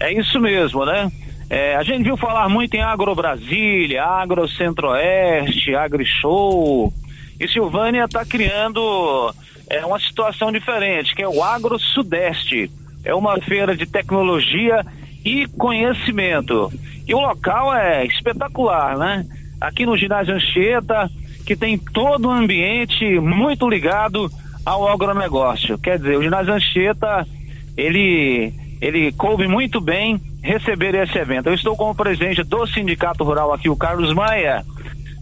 [0.00, 1.12] É isso mesmo, né?
[1.50, 6.90] É, a gente viu falar muito em Agro Brasília, Agro Centro-Oeste, AgriShow.
[7.38, 9.34] E Silvânia está criando
[9.68, 12.70] é, uma situação diferente, que é o Agro Sudeste.
[13.04, 14.82] É uma feira de tecnologia
[15.24, 16.72] e conhecimento.
[17.06, 19.26] E o local é espetacular, né?
[19.60, 21.10] Aqui no ginásio Anchieta,
[21.46, 24.30] que tem todo um ambiente muito ligado
[24.64, 25.78] ao agronegócio.
[25.78, 27.26] Quer dizer, o ginásio Anchieta,
[27.76, 31.48] ele, ele coube muito bem receber esse evento.
[31.48, 34.64] Eu estou com o presidente do Sindicato Rural aqui, o Carlos Maia,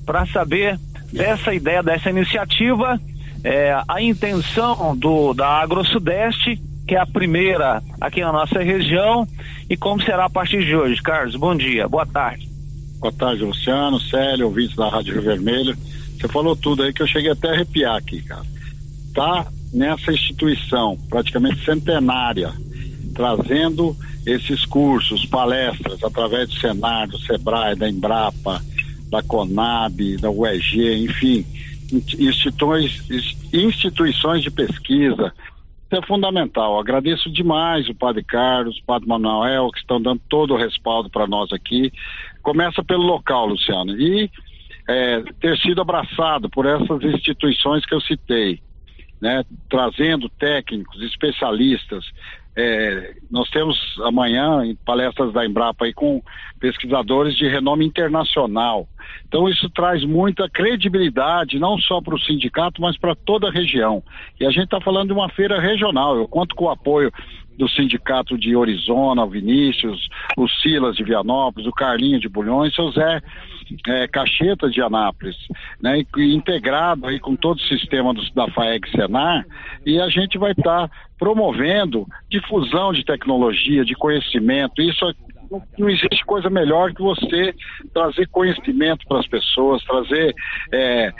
[0.06, 0.78] para saber
[1.12, 2.98] dessa ideia, dessa iniciativa,
[3.44, 6.60] é, a intenção do, da Agro Sudeste,
[6.90, 9.24] que é a primeira aqui na nossa região,
[9.68, 11.00] e como será a partir de hoje.
[11.00, 12.50] Carlos, bom dia, boa tarde.
[12.98, 15.78] Boa tarde, Luciano, Célio, ouvintes da Rádio Rio Vermelho.
[16.18, 18.42] Você falou tudo aí que eu cheguei até a arrepiar aqui, cara.
[19.14, 22.52] Tá nessa instituição praticamente centenária,
[23.14, 28.60] trazendo esses cursos, palestras, através do Senar, do Sebrae, da Embrapa,
[29.08, 31.46] da Conab, da UEG, enfim,
[31.92, 33.00] instituições,
[33.52, 35.32] instituições de pesquisa.
[35.90, 36.78] É fundamental.
[36.78, 41.26] Agradeço demais o Padre Carlos, o Padre Manuel, que estão dando todo o respaldo para
[41.26, 41.92] nós aqui.
[42.42, 44.30] Começa pelo local, Luciano, e
[44.88, 48.60] é, ter sido abraçado por essas instituições que eu citei,
[49.20, 52.04] né, trazendo técnicos, especialistas,
[52.60, 56.22] é, nós temos amanhã palestras da Embrapa aí com
[56.58, 58.86] pesquisadores de renome internacional.
[59.26, 64.02] Então isso traz muita credibilidade, não só para o sindicato, mas para toda a região.
[64.38, 66.16] E a gente está falando de uma feira regional.
[66.16, 67.10] Eu conto com o apoio
[67.60, 72.90] do sindicato de Orizona, o Vinícius, o Silas de Vianópolis, o Carlinho de Bulhões, o
[72.90, 73.20] Zé
[73.86, 75.36] é, Cacheta de Anápolis,
[75.80, 79.44] né, integrado aí com todo o sistema do, da FAEG Senar,
[79.84, 85.04] e a gente vai estar tá promovendo difusão de tecnologia, de conhecimento, isso
[85.50, 87.54] não, não, existe coisa melhor que você
[87.92, 90.34] trazer conhecimento para as pessoas, trazer
[90.72, 91.12] é,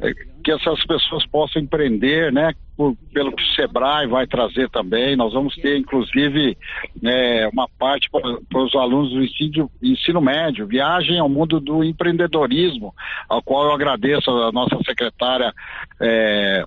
[0.00, 0.12] é,
[0.42, 2.54] que essas pessoas possam empreender, né?
[2.76, 5.14] Por, pelo que o Sebrae vai trazer também.
[5.14, 6.56] Nós vamos ter, inclusive,
[7.04, 12.94] é, uma parte para os alunos do ensino, ensino médio, viagem ao mundo do empreendedorismo,
[13.28, 15.52] ao qual eu agradeço a nossa secretária.
[16.00, 16.64] É,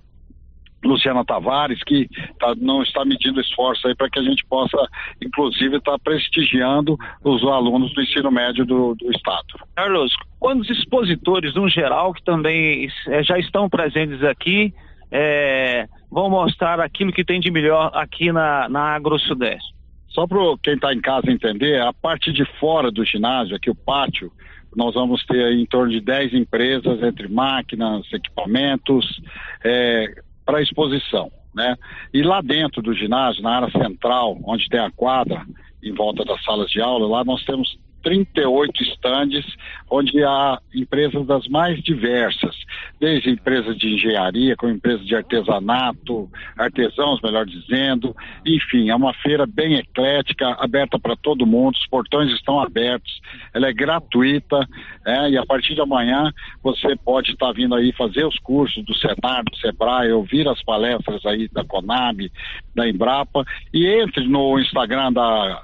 [0.86, 2.08] Luciana Tavares, que
[2.40, 4.78] tá, não está medindo esforço aí para que a gente possa,
[5.22, 9.60] inclusive, estar tá prestigiando os alunos do ensino médio do, do Estado.
[9.76, 14.74] Carlos, quantos expositores, no geral, que também é, já estão presentes aqui,
[15.12, 19.74] é, vão mostrar aquilo que tem de melhor aqui na, na Agro Sudeste?
[20.10, 23.76] Só para quem está em casa entender, a parte de fora do ginásio, aqui o
[23.76, 24.32] pátio,
[24.76, 29.22] nós vamos ter em torno de 10 empresas, entre máquinas, equipamentos,
[29.64, 30.14] é,
[30.46, 31.76] para exposição, né?
[32.14, 35.46] E lá dentro do ginásio, na área central, onde tem a quadra,
[35.84, 39.44] em volta das salas de aula, lá nós temos 38 estandes,
[39.90, 42.56] onde há empresas das mais diversas,
[43.00, 49.48] desde empresas de engenharia, como empresas de artesanato, artesãos, melhor dizendo, enfim, é uma feira
[49.48, 53.20] bem eclética, aberta para todo mundo, os portões estão abertos,
[53.52, 54.68] ela é gratuita,
[55.04, 56.32] é, e a partir de amanhã
[56.62, 60.62] você pode estar tá vindo aí fazer os cursos do Senar, do Sebrae, ouvir as
[60.64, 62.32] palestras aí da Conab,
[62.76, 63.44] da Embrapa,
[63.74, 65.64] e entre no Instagram da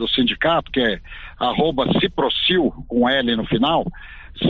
[0.00, 1.00] do sindicato, que é
[1.38, 3.84] arroba Ciprocil, com L no final,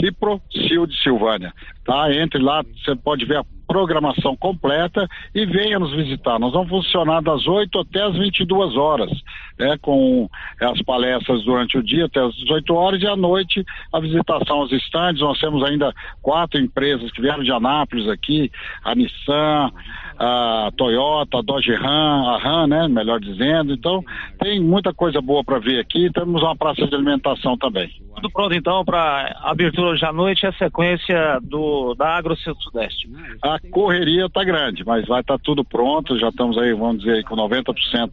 [0.00, 1.52] Ciprocil de Silvânia,
[1.84, 2.12] tá?
[2.14, 6.40] Entre lá, você pode ver a programação completa e venha nos visitar.
[6.40, 9.08] Nós vamos funcionar das 8 até as 22 horas,
[9.56, 10.28] né, com
[10.60, 14.72] as palestras durante o dia até as 18 horas e à noite a visitação aos
[14.72, 15.22] estandes.
[15.22, 18.50] Nós temos ainda quatro empresas que vieram de Anápolis aqui,
[18.82, 19.70] a Nissan,
[20.18, 23.72] a Toyota, a Dodge Ram, a Ram, né, melhor dizendo.
[23.72, 24.02] Então,
[24.40, 26.10] tem muita coisa boa para ver aqui.
[26.12, 27.88] Temos uma praça de alimentação também.
[28.16, 33.08] Tudo pronto então para abertura hoje à noite e a sequência do da Agro Sudeste.
[33.42, 36.18] A correria está grande, mas vai estar tá tudo pronto.
[36.18, 38.10] Já estamos aí, vamos dizer, com 90%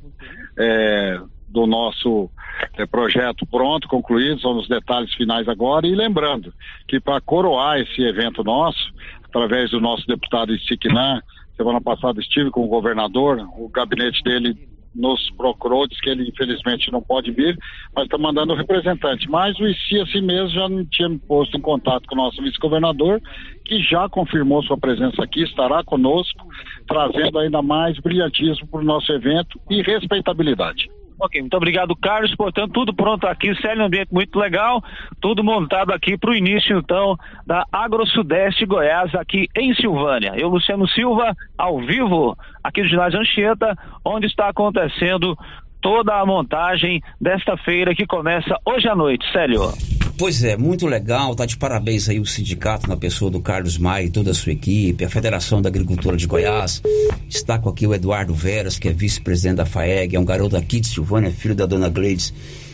[0.57, 2.29] é, do nosso
[2.77, 5.87] é, projeto pronto, concluído, são os detalhes finais agora.
[5.87, 6.53] E lembrando
[6.87, 8.93] que para coroar esse evento nosso,
[9.23, 11.21] através do nosso deputado Isiquinã,
[11.55, 16.91] semana passada estive com o governador, o gabinete dele nos procurou, disse que ele infelizmente
[16.91, 17.57] não pode vir,
[17.95, 19.29] mas está mandando o representante.
[19.29, 23.21] Mas o ICI assim mesmo já não tinha posto em contato com o nosso vice-governador,
[23.65, 26.47] que já confirmou sua presença aqui, estará conosco,
[26.87, 30.89] trazendo ainda mais brilhantismo para o nosso evento e respeitabilidade.
[31.19, 32.35] Ok, muito obrigado, Carlos.
[32.35, 34.83] Portanto, tudo pronto aqui, sério, um ambiente muito legal,
[35.19, 40.33] tudo montado aqui para o início, então, da Agro Sudeste Goiás, aqui em Silvânia.
[40.35, 45.35] Eu, Luciano Silva, ao vivo, aqui do Ginásio Anchieta, onde está acontecendo
[45.81, 49.25] toda a montagem desta feira que começa hoje à noite.
[49.31, 49.96] Célio.
[50.17, 54.05] Pois é, muito legal, tá de parabéns aí o sindicato na pessoa do Carlos Maia
[54.05, 56.81] e toda a sua equipe, a Federação da Agricultura de Goiás,
[57.27, 60.87] destaco aqui o Eduardo Veras, que é vice-presidente da FAEG, é um garoto aqui de
[60.87, 62.33] Silvânia, filho da dona Gleides,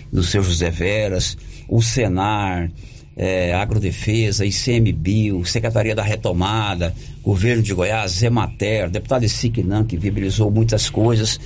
[0.10, 1.38] do seu José Veras,
[1.68, 2.72] o Senar,
[3.18, 10.89] é, Agrodefesa, ICMBio, Secretaria da Retomada, Governo de Goiás, Zemater, deputado Siquinã, que viabilizou muitas
[10.89, 11.38] coisas,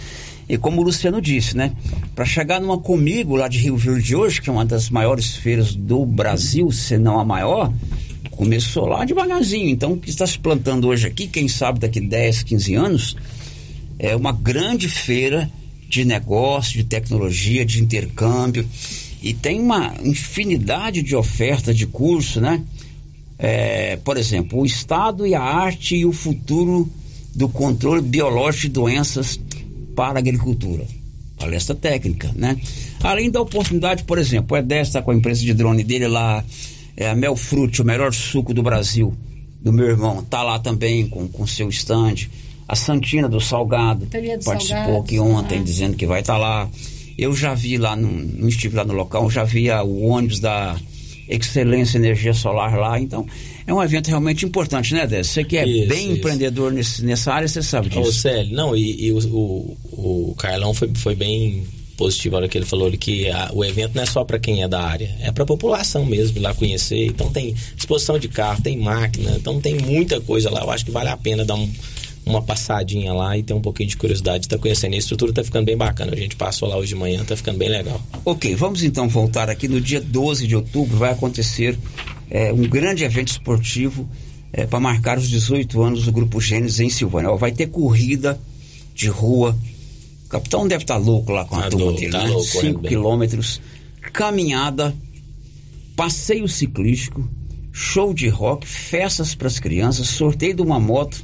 [0.50, 1.74] e como o Luciano disse, né?
[2.16, 5.76] Para chegar numa comigo lá de Rio Verde hoje, que é uma das maiores feiras
[5.76, 7.74] do Brasil, se não a maior,
[8.32, 9.70] começou lá devagarzinho.
[9.70, 13.18] Então, o que está se plantando hoje aqui, quem sabe daqui 10, 15 anos,
[14.00, 15.50] é uma grande feira
[15.90, 18.66] de negócio, de tecnologia, de intercâmbio.
[19.22, 22.64] E tem uma infinidade de ofertas de curso, né?
[23.40, 26.90] É, por exemplo, o Estado e a arte e o futuro
[27.36, 29.40] do controle biológico de doenças
[29.98, 30.86] para a agricultura.
[31.40, 32.56] Palestra técnica, né?
[33.04, 36.46] Além da oportunidade, por exemplo, o Edés está com a empresa de drone dele lá,
[36.96, 39.16] é a Melfrute, o melhor suco do Brasil,
[39.60, 42.28] do meu irmão, tá lá também com, com seu stand.
[42.68, 44.08] A Santina do Salgado
[44.46, 45.64] participou aqui ontem, né?
[45.64, 46.70] dizendo que vai estar tá lá.
[47.18, 50.40] Eu já vi lá, no, não estive lá no local, já vi a, o ônibus
[50.40, 50.76] da
[51.28, 53.00] Excelência Energia Solar lá.
[53.00, 53.26] Então,
[53.66, 55.34] é um evento realmente importante, né, Décio?
[55.34, 56.18] Você que é Isso, bem isso.
[56.18, 58.14] empreendedor nesse- nessa área, você sabe Ô, disso.
[58.22, 59.78] Célio, não, e, e o, o,
[60.32, 61.64] o Carlão foi, foi bem
[61.98, 64.62] positivo na hora que ele falou que a- o evento não é só para quem
[64.62, 67.06] é da área, é para a população mesmo ir lá conhecer.
[67.08, 70.62] Então tem exposição de carro, tem máquina, então tem muita coisa lá.
[70.62, 71.70] Eu acho que vale a pena dar um-
[72.28, 74.94] uma passadinha lá e ter um pouquinho de curiosidade de estar conhecendo.
[74.94, 76.14] E a estrutura tá ficando bem bacana.
[76.14, 78.02] A gente passou lá hoje de manhã, tá ficando bem legal.
[78.26, 80.98] Ok, vamos então voltar aqui no dia 12 de outubro.
[80.98, 81.78] Vai acontecer
[82.30, 84.08] é, um grande evento esportivo
[84.70, 87.30] para marcar os 18 anos do Grupo Gênesis em Silvânia.
[87.30, 88.40] Ó, vai ter corrida
[88.96, 89.56] de rua.
[90.26, 92.30] O capitão deve estar louco lá com a Tá turma dele, tá né?
[92.30, 92.90] louco, correndo 5 bem.
[92.90, 93.62] quilômetros,
[94.12, 94.96] caminhada,
[95.96, 97.28] passeio ciclístico,
[97.72, 101.24] show de rock, festas para as crianças, sorteio de uma moto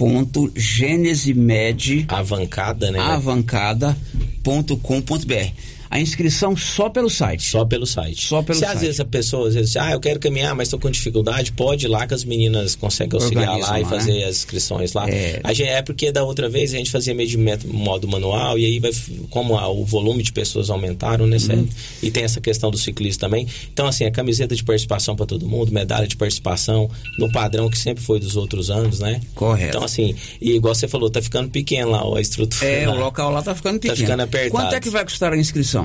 [0.01, 2.99] www.genesimed Avancada, né?
[2.99, 5.53] avancada.com.br.
[5.91, 7.43] A inscrição só pelo site.
[7.43, 8.29] Só pelo site.
[8.29, 8.75] Só pelo Se site.
[8.77, 11.87] às vezes a pessoa, às vezes, ah, eu quero caminhar, mas estou com dificuldade, pode
[11.87, 14.25] ir lá que as meninas conseguem auxiliar lá e lá, fazer né?
[14.25, 15.09] as inscrições lá.
[15.11, 15.41] É.
[15.43, 17.37] A gente, é porque da outra vez a gente fazia meio de
[17.67, 18.93] modo manual e aí vai,
[19.31, 21.69] como a- o volume de pessoas aumentaram, né, Sérgio?
[22.01, 23.49] E tem essa questão do ciclismo também.
[23.73, 26.89] Então, assim, a camiseta de participação para todo mundo, medalha de participação,
[27.19, 29.21] no padrão que sempre foi dos outros anos, né?
[29.35, 29.71] Correto.
[29.71, 32.65] Então, assim, e igual você falou, tá ficando pequeno lá ó, a estrutura.
[32.65, 32.95] É, lá.
[32.95, 33.97] o local lá tá ficando Tá pequeno.
[33.97, 34.51] ficando apertado.
[34.53, 35.80] Quanto é que vai custar a inscrição?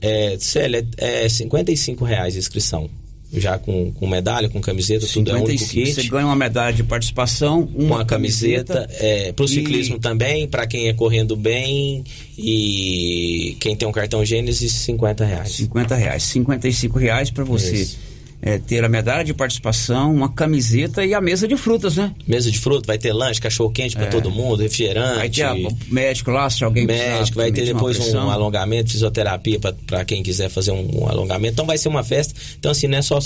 [0.00, 2.88] É, Célia, é, é 55 reais a inscrição.
[3.30, 5.86] Já com, com medalha, com camiseta, tudo é 55.
[5.86, 10.66] Você ganha uma medalha de participação, uma Uma camiseta, é, pro e- ciclismo também, para
[10.66, 12.04] quem é correndo bem
[12.38, 15.50] e quem tem um cartão Gênesis, 50 reais.
[15.50, 16.22] 50 reais.
[16.22, 17.98] 55 reais para você Isso.
[18.40, 22.14] É, ter a medalha de participação, uma camiseta e a mesa de frutas, né?
[22.26, 24.10] Mesa de fruta, vai ter lanche, cachorro quente para É.
[24.10, 25.16] todo mundo, refrigerante.
[25.16, 25.54] Vai ter a-
[25.88, 30.22] médico lá, se alguém precisar médico, vai ter uma depois um alongamento, fisioterapia para quem
[30.22, 31.52] quiser fazer um, um alongamento.
[31.54, 32.34] Então vai ser uma festa.
[32.58, 33.18] Então, assim, não é só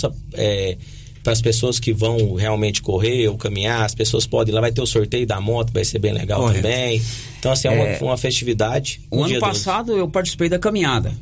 [1.23, 4.73] para as pessoas que vão realmente correr ou caminhar, as pessoas podem ir lá, vai
[4.73, 6.63] ter o sorteio da moto, vai ser bem legal Correto.
[6.63, 7.01] também.
[7.39, 7.99] Então, assim, é, É.
[8.01, 9.01] uma, uma festividade.
[9.11, 9.53] O no ano dia 12.
[9.53, 11.13] passado eu participei da caminhada,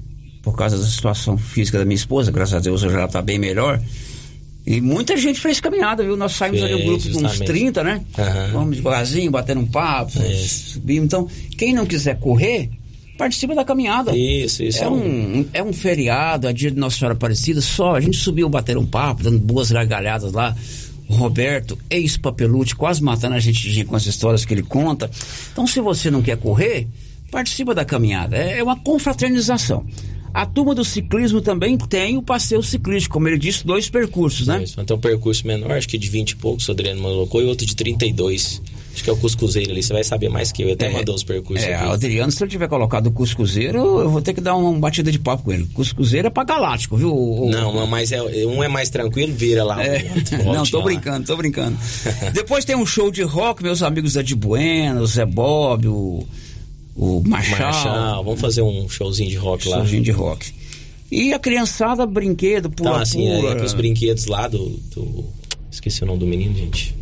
[0.43, 3.39] por causa da situação física da minha esposa, graças a Deus hoje ela está bem
[3.39, 3.81] melhor.
[4.67, 6.17] E muita gente fez caminhada, viu?
[6.17, 7.45] Nós saímos ali um grupo de uns justamente.
[7.45, 8.05] 30, né?
[8.19, 8.49] Aham.
[8.53, 11.07] Vamos devagarzinho, batendo um papo, subimos.
[11.07, 12.71] Então, quem não quiser correr,
[13.17, 14.17] participa da caminhada.
[14.17, 14.85] Isso, isso.
[14.85, 18.49] É um, é um feriado, é dia de Nossa Senhora Aparecida, só a gente subiu,
[18.49, 20.55] bater um papo, dando boas gargalhadas lá.
[21.09, 25.11] O Roberto, ex-papelute, quase matando a gente com as histórias que ele conta.
[25.53, 26.87] Então, se você não quer correr,
[27.31, 28.37] participa da caminhada.
[28.37, 29.85] É é uma confraternização.
[30.33, 34.63] A turma do ciclismo também tem o passeio ciclístico, como ele disse, dois percursos, né?
[34.63, 37.45] Isso, tem um percurso menor, acho que de 20 e poucos, o Adriano colocou, e
[37.47, 38.63] outro de 32.
[38.93, 40.69] Acho que é o Cuscuzeiro ali, você vai saber mais que eu.
[40.69, 41.85] Eu até mandou os percursos É, aqui.
[41.87, 45.13] o Adriano, se ele tiver colocado o Cuscuzeiro, eu vou ter que dar uma batida
[45.13, 45.65] de papo com ele.
[45.75, 47.15] Cuscuzeiro é pra Galáctico, viu?
[47.15, 49.83] O- Não, mas é, um é mais tranquilo, vira lá.
[49.85, 50.03] É,
[50.45, 50.85] o- o não, tô lá.
[50.85, 51.77] brincando, tô brincando.
[52.35, 56.27] Depois tem um show de rock, meus amigos da de Bueno, o Zé Bob, o,
[56.97, 57.59] o Marshall.
[57.59, 59.79] Marshall, vamos fazer um showzinho de rock lá.
[59.79, 60.53] Showzinho de rock.
[61.11, 63.53] E a criançada, brinquedo, pula, Então, assim, é, pula.
[63.53, 65.25] é que os brinquedos lá do, do-
[65.71, 66.95] Esqueci o nome do menino, gente.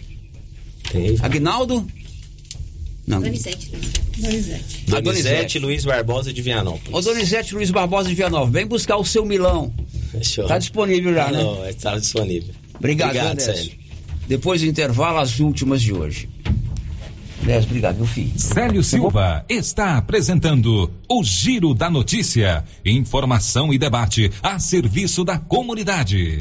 [1.22, 1.86] Aguinaldo?
[3.06, 3.20] Não.
[3.20, 3.70] Donizete.
[4.92, 6.92] A Donizete Luiz Barbosa de Vianópolis.
[6.92, 9.72] Ô Donizete Luiz Barbosa de Vianova, vem buscar o seu milão.
[10.10, 10.46] Fechou.
[10.46, 11.42] Tá disponível já, né?
[11.42, 12.54] Não, está disponível.
[12.74, 13.40] Obrigado, Obrigado.
[13.40, 13.72] Célio.
[14.26, 16.28] Depois do intervalo, as últimas de hoje.
[17.42, 18.32] Edésio, obrigado, meu filho.
[18.36, 22.64] Célio Silva está apresentando o Giro da Notícia.
[22.84, 26.40] Informação e debate a serviço da comunidade.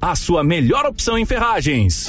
[0.00, 2.08] a sua melhor opção em ferragens.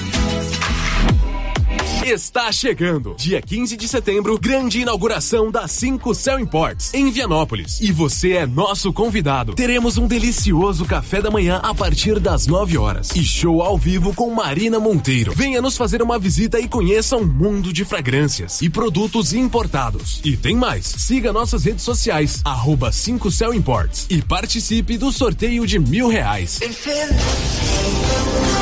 [2.03, 3.13] Está chegando.
[3.15, 7.79] Dia 15 de setembro, grande inauguração da 5 Cell Imports, em Vianópolis.
[7.79, 9.53] E você é nosso convidado.
[9.53, 13.11] Teremos um delicioso café da manhã a partir das 9 horas.
[13.15, 15.31] E show ao vivo com Marina Monteiro.
[15.35, 20.21] Venha nos fazer uma visita e conheça um mundo de fragrâncias e produtos importados.
[20.23, 20.87] E tem mais.
[20.87, 24.07] Siga nossas redes sociais, arroba 5 Cell Imports.
[24.09, 26.59] E participe do sorteio de mil reais.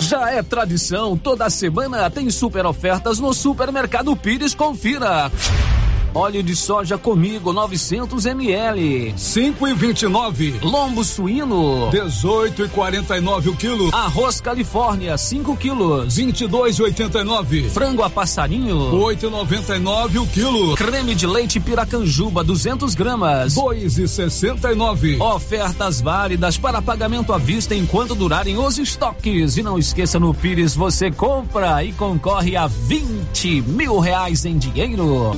[0.01, 5.31] Já é tradição, toda semana tem super ofertas no Supermercado Pires, confira.
[6.13, 9.13] Óleo de soja comigo 900 ml.
[9.15, 10.59] 5 e 29.
[10.63, 13.89] Lombo suíno 18 e 49 o quilo.
[13.93, 16.15] Arroz Califórnia 5 quilos.
[16.15, 17.69] 22 e 89.
[17.69, 20.75] Frango a passarinho 8 e 99 o quilo.
[20.75, 23.53] Creme de leite Piracanjuba 200 gramas.
[23.53, 25.21] 2 e 69.
[25.21, 29.57] Ofertas válidas para pagamento à vista enquanto durarem os estoques.
[29.57, 35.37] E não esqueça no Pires você compra e concorre a 20 mil reais em dinheiro.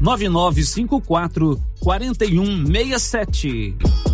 [0.00, 4.13] 9954 4167.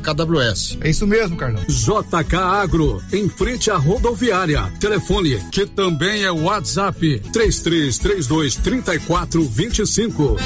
[0.00, 0.78] KWS.
[0.80, 1.62] É isso mesmo, Carlão.
[1.66, 4.72] JK Agro, em frente à rodoviária.
[4.80, 10.36] Telefone, que também é WhatsApp, 3332 3425.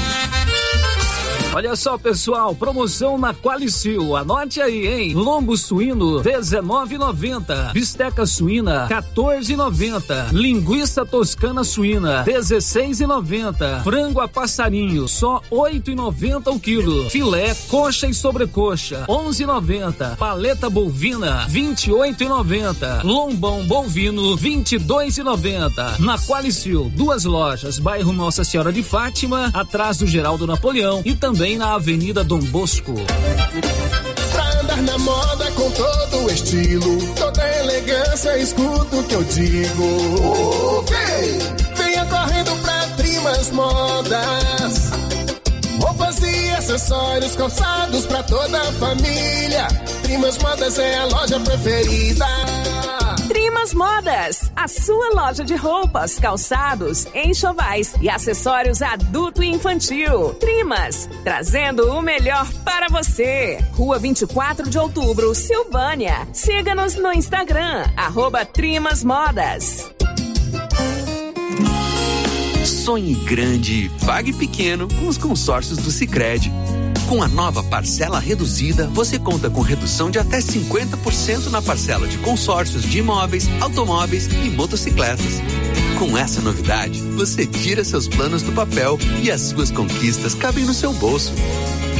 [1.57, 4.15] Olha só, pessoal, promoção na Qualicil.
[4.15, 5.15] Anote aí, hein?
[5.15, 7.73] Lombo suíno 19,90.
[7.73, 10.33] Bisteca suína 14,90.
[10.33, 13.81] Linguiça toscana suína 16,90.
[13.83, 17.09] Frango a passarinho só 8,90 o quilo.
[17.09, 20.15] Filé, coxa e sobrecoxa 11,90.
[20.15, 23.03] Paleta bovina 28,90.
[23.03, 25.97] Lombão bovino 22,90.
[25.97, 31.46] Na Qualicil, duas lojas, bairro Nossa Senhora de Fátima, atrás do Geraldo Napoleão e também
[31.55, 32.93] na Avenida Dom Bosco.
[34.31, 40.83] Pra andar na moda com todo estilo, toda elegância, escuta o que eu digo.
[41.75, 44.91] Venha correndo pra Trimas Modas.
[45.79, 49.67] Roupas e acessórios calçados pra toda a família.
[50.03, 52.25] Trimas Modas é a loja preferida.
[53.27, 60.33] Trimas Modas, a sua loja de roupas, calçados, enxovais e acessórios adulto e infantil.
[60.35, 63.59] Trimas, trazendo o melhor para você.
[63.73, 66.27] Rua 24 de outubro, Silvânia.
[66.31, 69.91] Siga-nos no Instagram, arroba Trimas Modas.
[72.63, 76.49] Sonhe grande pague pequeno com os consórcios do Sicredi.
[77.07, 82.17] Com a nova parcela reduzida, você conta com redução de até 50% na parcela de
[82.17, 85.41] consórcios de imóveis, automóveis e motocicletas.
[85.97, 90.73] Com essa novidade, você tira seus planos do papel e as suas conquistas cabem no
[90.73, 91.31] seu bolso.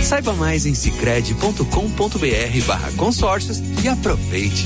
[0.03, 4.65] Saiba mais em cicred.com.br barra consórcios e aproveite.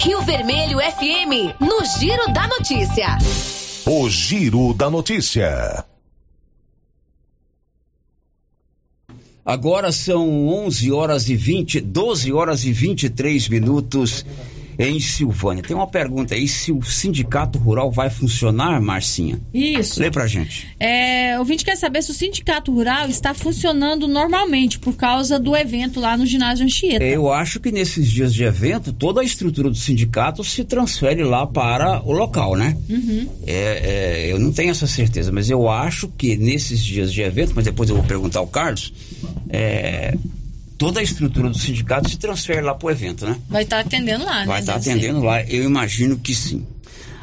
[0.00, 3.18] Rio Vermelho FM, no Giro da Notícia.
[3.86, 5.84] O Giro da Notícia.
[9.44, 14.24] Agora são 11 horas e 20, 12 horas e 23 minutos
[14.80, 15.62] em Silvânia.
[15.62, 19.40] Tem uma pergunta aí se o sindicato rural vai funcionar, Marcinha?
[19.52, 20.00] Isso.
[20.00, 20.68] Lê pra gente.
[20.80, 25.54] É, o ouvinte quer saber se o sindicato rural está funcionando normalmente por causa do
[25.56, 27.04] evento lá no ginásio Anchieta.
[27.04, 31.46] Eu acho que nesses dias de evento, toda a estrutura do sindicato se transfere lá
[31.46, 32.76] para o local, né?
[32.88, 33.28] Uhum.
[33.46, 37.52] É, é, eu não tenho essa certeza, mas eu acho que nesses dias de evento,
[37.54, 38.92] mas depois eu vou perguntar ao Carlos,
[39.48, 40.16] é,
[40.80, 43.38] toda a estrutura do sindicato se transfere lá para o evento, né?
[43.50, 44.46] Vai estar atendendo lá, né?
[44.46, 44.92] Vai estar ser.
[44.92, 46.66] atendendo lá, eu imagino que sim.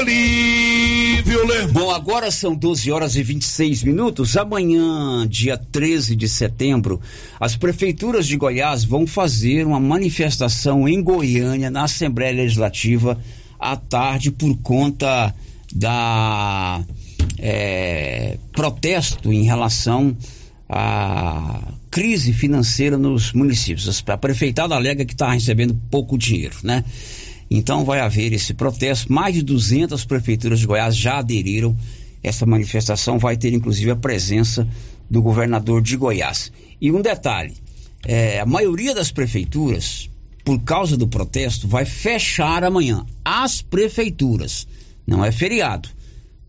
[0.00, 1.40] Olívio.
[1.70, 4.38] Bom, agora são 12 horas e 26 minutos.
[4.38, 6.98] Amanhã, dia 13 de setembro,
[7.38, 13.20] as prefeituras de Goiás vão fazer uma manifestação em Goiânia, na Assembleia Legislativa,
[13.60, 15.34] à tarde, por conta
[15.74, 16.82] da
[17.38, 20.16] é, protesto em relação
[20.70, 24.04] à crise financeira nos municípios.
[24.06, 26.84] A prefeitada alega que está recebendo pouco dinheiro, né?
[27.50, 29.10] Então vai haver esse protesto.
[29.10, 31.74] Mais de 200 prefeituras de Goiás já aderiram.
[32.22, 34.68] Essa manifestação vai ter inclusive a presença
[35.10, 36.52] do governador de Goiás.
[36.78, 37.54] E um detalhe:
[38.04, 40.10] é, a maioria das prefeituras,
[40.44, 43.06] por causa do protesto, vai fechar amanhã.
[43.24, 44.68] As prefeituras,
[45.06, 45.88] não é feriado.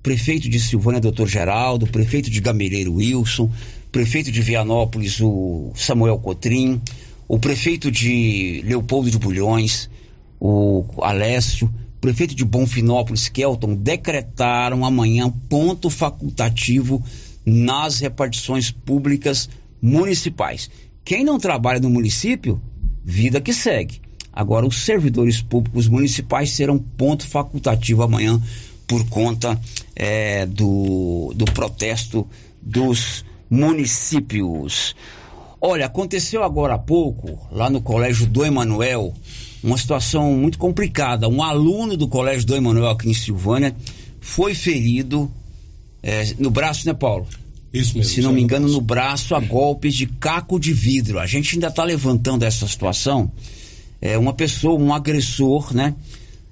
[0.03, 3.49] Prefeito de Silvânia, doutor Geraldo, prefeito de Gameleiro, Wilson,
[3.91, 6.81] prefeito de Vianópolis, o Samuel Cotrim,
[7.27, 9.89] o prefeito de Leopoldo de Bulhões,
[10.39, 17.03] o Alessio, prefeito de Bonfinópolis, Kelton, decretaram amanhã ponto facultativo
[17.45, 19.49] nas repartições públicas
[19.81, 20.69] municipais.
[21.03, 22.61] Quem não trabalha no município,
[23.03, 24.01] vida que segue.
[24.31, 28.39] Agora, os servidores públicos municipais serão ponto facultativo amanhã
[28.85, 29.59] por conta
[29.95, 32.27] é, do, do protesto
[32.61, 34.95] dos municípios.
[35.59, 39.13] Olha, aconteceu agora há pouco, lá no Colégio do Emanuel,
[39.63, 41.27] uma situação muito complicada.
[41.27, 43.75] Um aluno do Colégio do Emanuel aqui em Silvânia
[44.21, 45.31] foi ferido
[46.03, 47.27] é, no braço, né, Paulo?
[47.73, 48.13] Isso mesmo.
[48.13, 51.19] Se não me engano, no braço a golpes de caco de vidro.
[51.19, 53.31] A gente ainda está levantando essa situação.
[53.99, 55.95] É, uma pessoa, um agressor, né?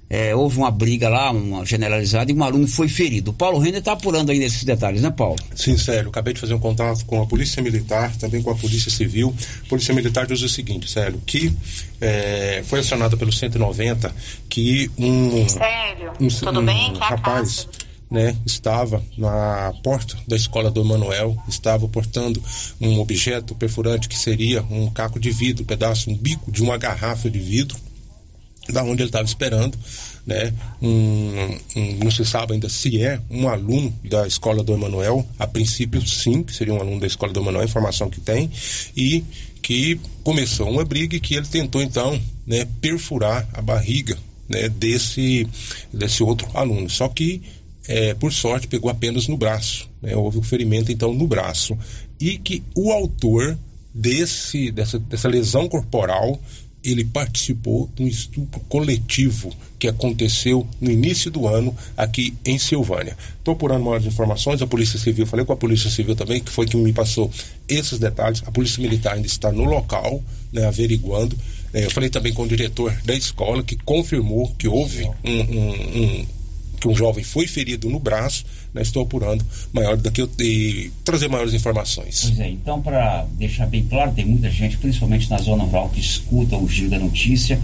[0.08, 3.32] É, houve uma briga lá, uma generalizada, e um aluno foi ferido.
[3.32, 5.36] O Paulo Renner está apurando aí nesses detalhes, né, Paulo?
[5.54, 6.10] Sim, Célio.
[6.10, 9.34] Acabei de fazer um contato com a Polícia Militar, também com a Polícia Civil.
[9.64, 11.52] A Polícia Militar diz o seguinte, Célio, que
[12.00, 14.14] é, foi acionada pelo 190
[14.48, 15.48] que um.
[15.48, 16.12] Sério?
[16.20, 16.92] Um, Tudo um bem?
[16.92, 17.68] Que rapaz.
[18.08, 22.40] Né, estava na porta da escola do Emanuel, estava portando
[22.80, 26.78] um objeto perfurante que seria um caco de vidro, um pedaço, um bico de uma
[26.78, 27.76] garrafa de vidro
[28.72, 29.78] da onde ele estava esperando,
[30.26, 30.52] né?
[30.82, 35.46] Um, um, não se sabe ainda se é um aluno da escola do Emanuel, a
[35.46, 38.50] princípio sim, que seria um aluno da escola do Emanuel, informação que tem,
[38.96, 39.24] e
[39.62, 44.16] que começou uma briga e que ele tentou então né, perfurar a barriga
[44.48, 45.46] né, desse,
[45.92, 46.88] desse outro aluno.
[46.88, 47.42] Só que,
[47.88, 49.88] é, por sorte, pegou apenas no braço.
[50.00, 51.76] Né, houve um ferimento então no braço.
[52.20, 53.58] E que o autor
[53.94, 56.40] desse, dessa, dessa lesão corporal
[56.90, 63.16] ele participou de um estupro coletivo que aconteceu no início do ano aqui em Silvânia.
[63.38, 66.66] Estou apurando maiores informações, a Polícia Civil, falei com a Polícia Civil também, que foi
[66.66, 67.30] que me passou
[67.68, 68.42] esses detalhes.
[68.46, 70.22] A Polícia Militar ainda está no local,
[70.52, 71.36] né, averiguando.
[71.72, 76.20] É, eu falei também com o diretor da escola, que confirmou que houve um, um,
[76.20, 76.26] um
[76.80, 78.44] que um jovem foi ferido no braço,
[78.76, 82.26] né, estou apurando maior daqui e trazer maiores informações.
[82.26, 86.00] Pois é, então para deixar bem claro, tem muita gente, principalmente na zona rural, que
[86.00, 87.58] escuta o giro da notícia.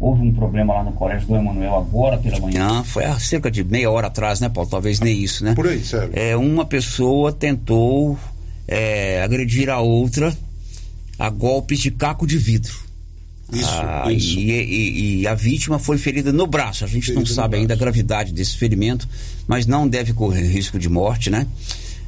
[0.00, 3.64] Houve um problema lá no colégio do Emanuel agora pela manhã, foi há cerca de
[3.64, 4.70] meia hora atrás, né, Paulo?
[4.70, 5.54] Talvez nem isso, né?
[5.54, 6.10] Por aí, sério.
[6.12, 8.16] É, uma pessoa tentou
[8.68, 10.36] é, agredir a outra
[11.18, 12.87] a golpes de caco de vidro.
[13.52, 14.38] Isso, Ah, isso.
[14.38, 16.84] E, e- e a vítima foi ferida no braço.
[16.84, 19.08] A gente não sabe ainda a gravidade desse ferimento,
[19.46, 21.46] mas não deve correr risco de morte, né?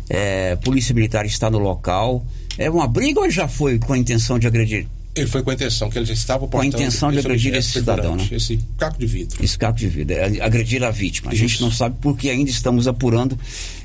[0.09, 2.25] É, polícia Militar está no local.
[2.59, 4.87] É uma briga ou já foi com a intenção de agredir?
[5.15, 7.55] Ele foi com a intenção que ele já estava Com a portando intenção de agredir
[7.55, 8.29] esse cidadão, né?
[8.31, 9.45] Esse caco de vidro.
[9.45, 11.33] Esse caco de vida, é, agredir a vítima.
[11.33, 13.37] A gente não sabe porque ainda estamos apurando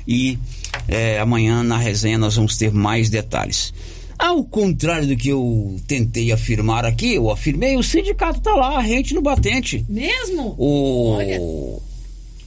[0.06, 0.38] e
[0.86, 3.72] é, amanhã na resenha nós vamos ter mais detalhes.
[4.18, 9.14] Ao contrário do que eu tentei afirmar aqui, eu afirmei, o sindicato está lá, rente
[9.14, 9.84] no batente.
[9.88, 10.54] Mesmo?
[10.58, 11.80] O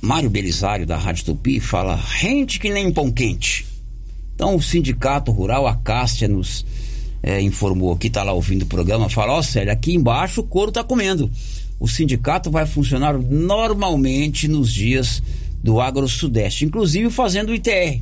[0.02, 3.66] Mário Belisário, da Rádio Tupi, fala rente que nem pão quente.
[4.34, 6.66] Então o Sindicato Rural, a Cássia, nos
[7.22, 10.70] eh, informou que está lá ouvindo o programa, fala, ó Célio, aqui embaixo o couro
[10.70, 11.30] está comendo.
[11.78, 15.22] O sindicato vai funcionar normalmente nos dias
[15.62, 18.02] do Agro Sudeste, inclusive fazendo o ITR.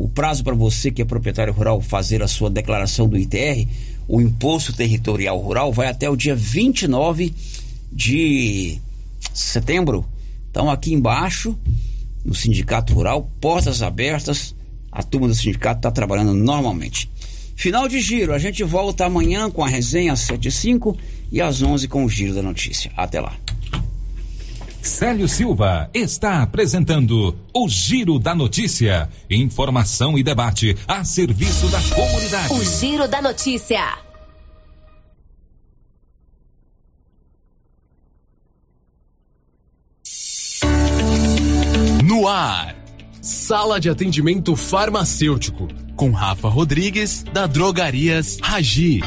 [0.00, 3.68] O prazo para você que é proprietário rural fazer a sua declaração do ITR,
[4.08, 7.34] o Imposto Territorial Rural, vai até o dia 29
[7.92, 8.78] de
[9.34, 10.06] setembro.
[10.50, 11.54] Então aqui embaixo,
[12.24, 14.54] no Sindicato Rural, portas abertas,
[14.90, 17.10] a turma do sindicato está trabalhando normalmente.
[17.54, 20.96] Final de giro, a gente volta amanhã com a resenha às 7 e 5
[21.30, 22.90] e às 11 com o giro da notícia.
[22.96, 23.36] Até lá.
[24.82, 29.08] Célio Silva está apresentando o Giro da Notícia.
[29.28, 32.54] Informação e debate a serviço da comunidade.
[32.54, 33.98] O Giro da Notícia.
[42.04, 42.74] No ar,
[43.20, 49.00] Sala de Atendimento Farmacêutico, com Rafa Rodrigues, da Drogarias Ragi.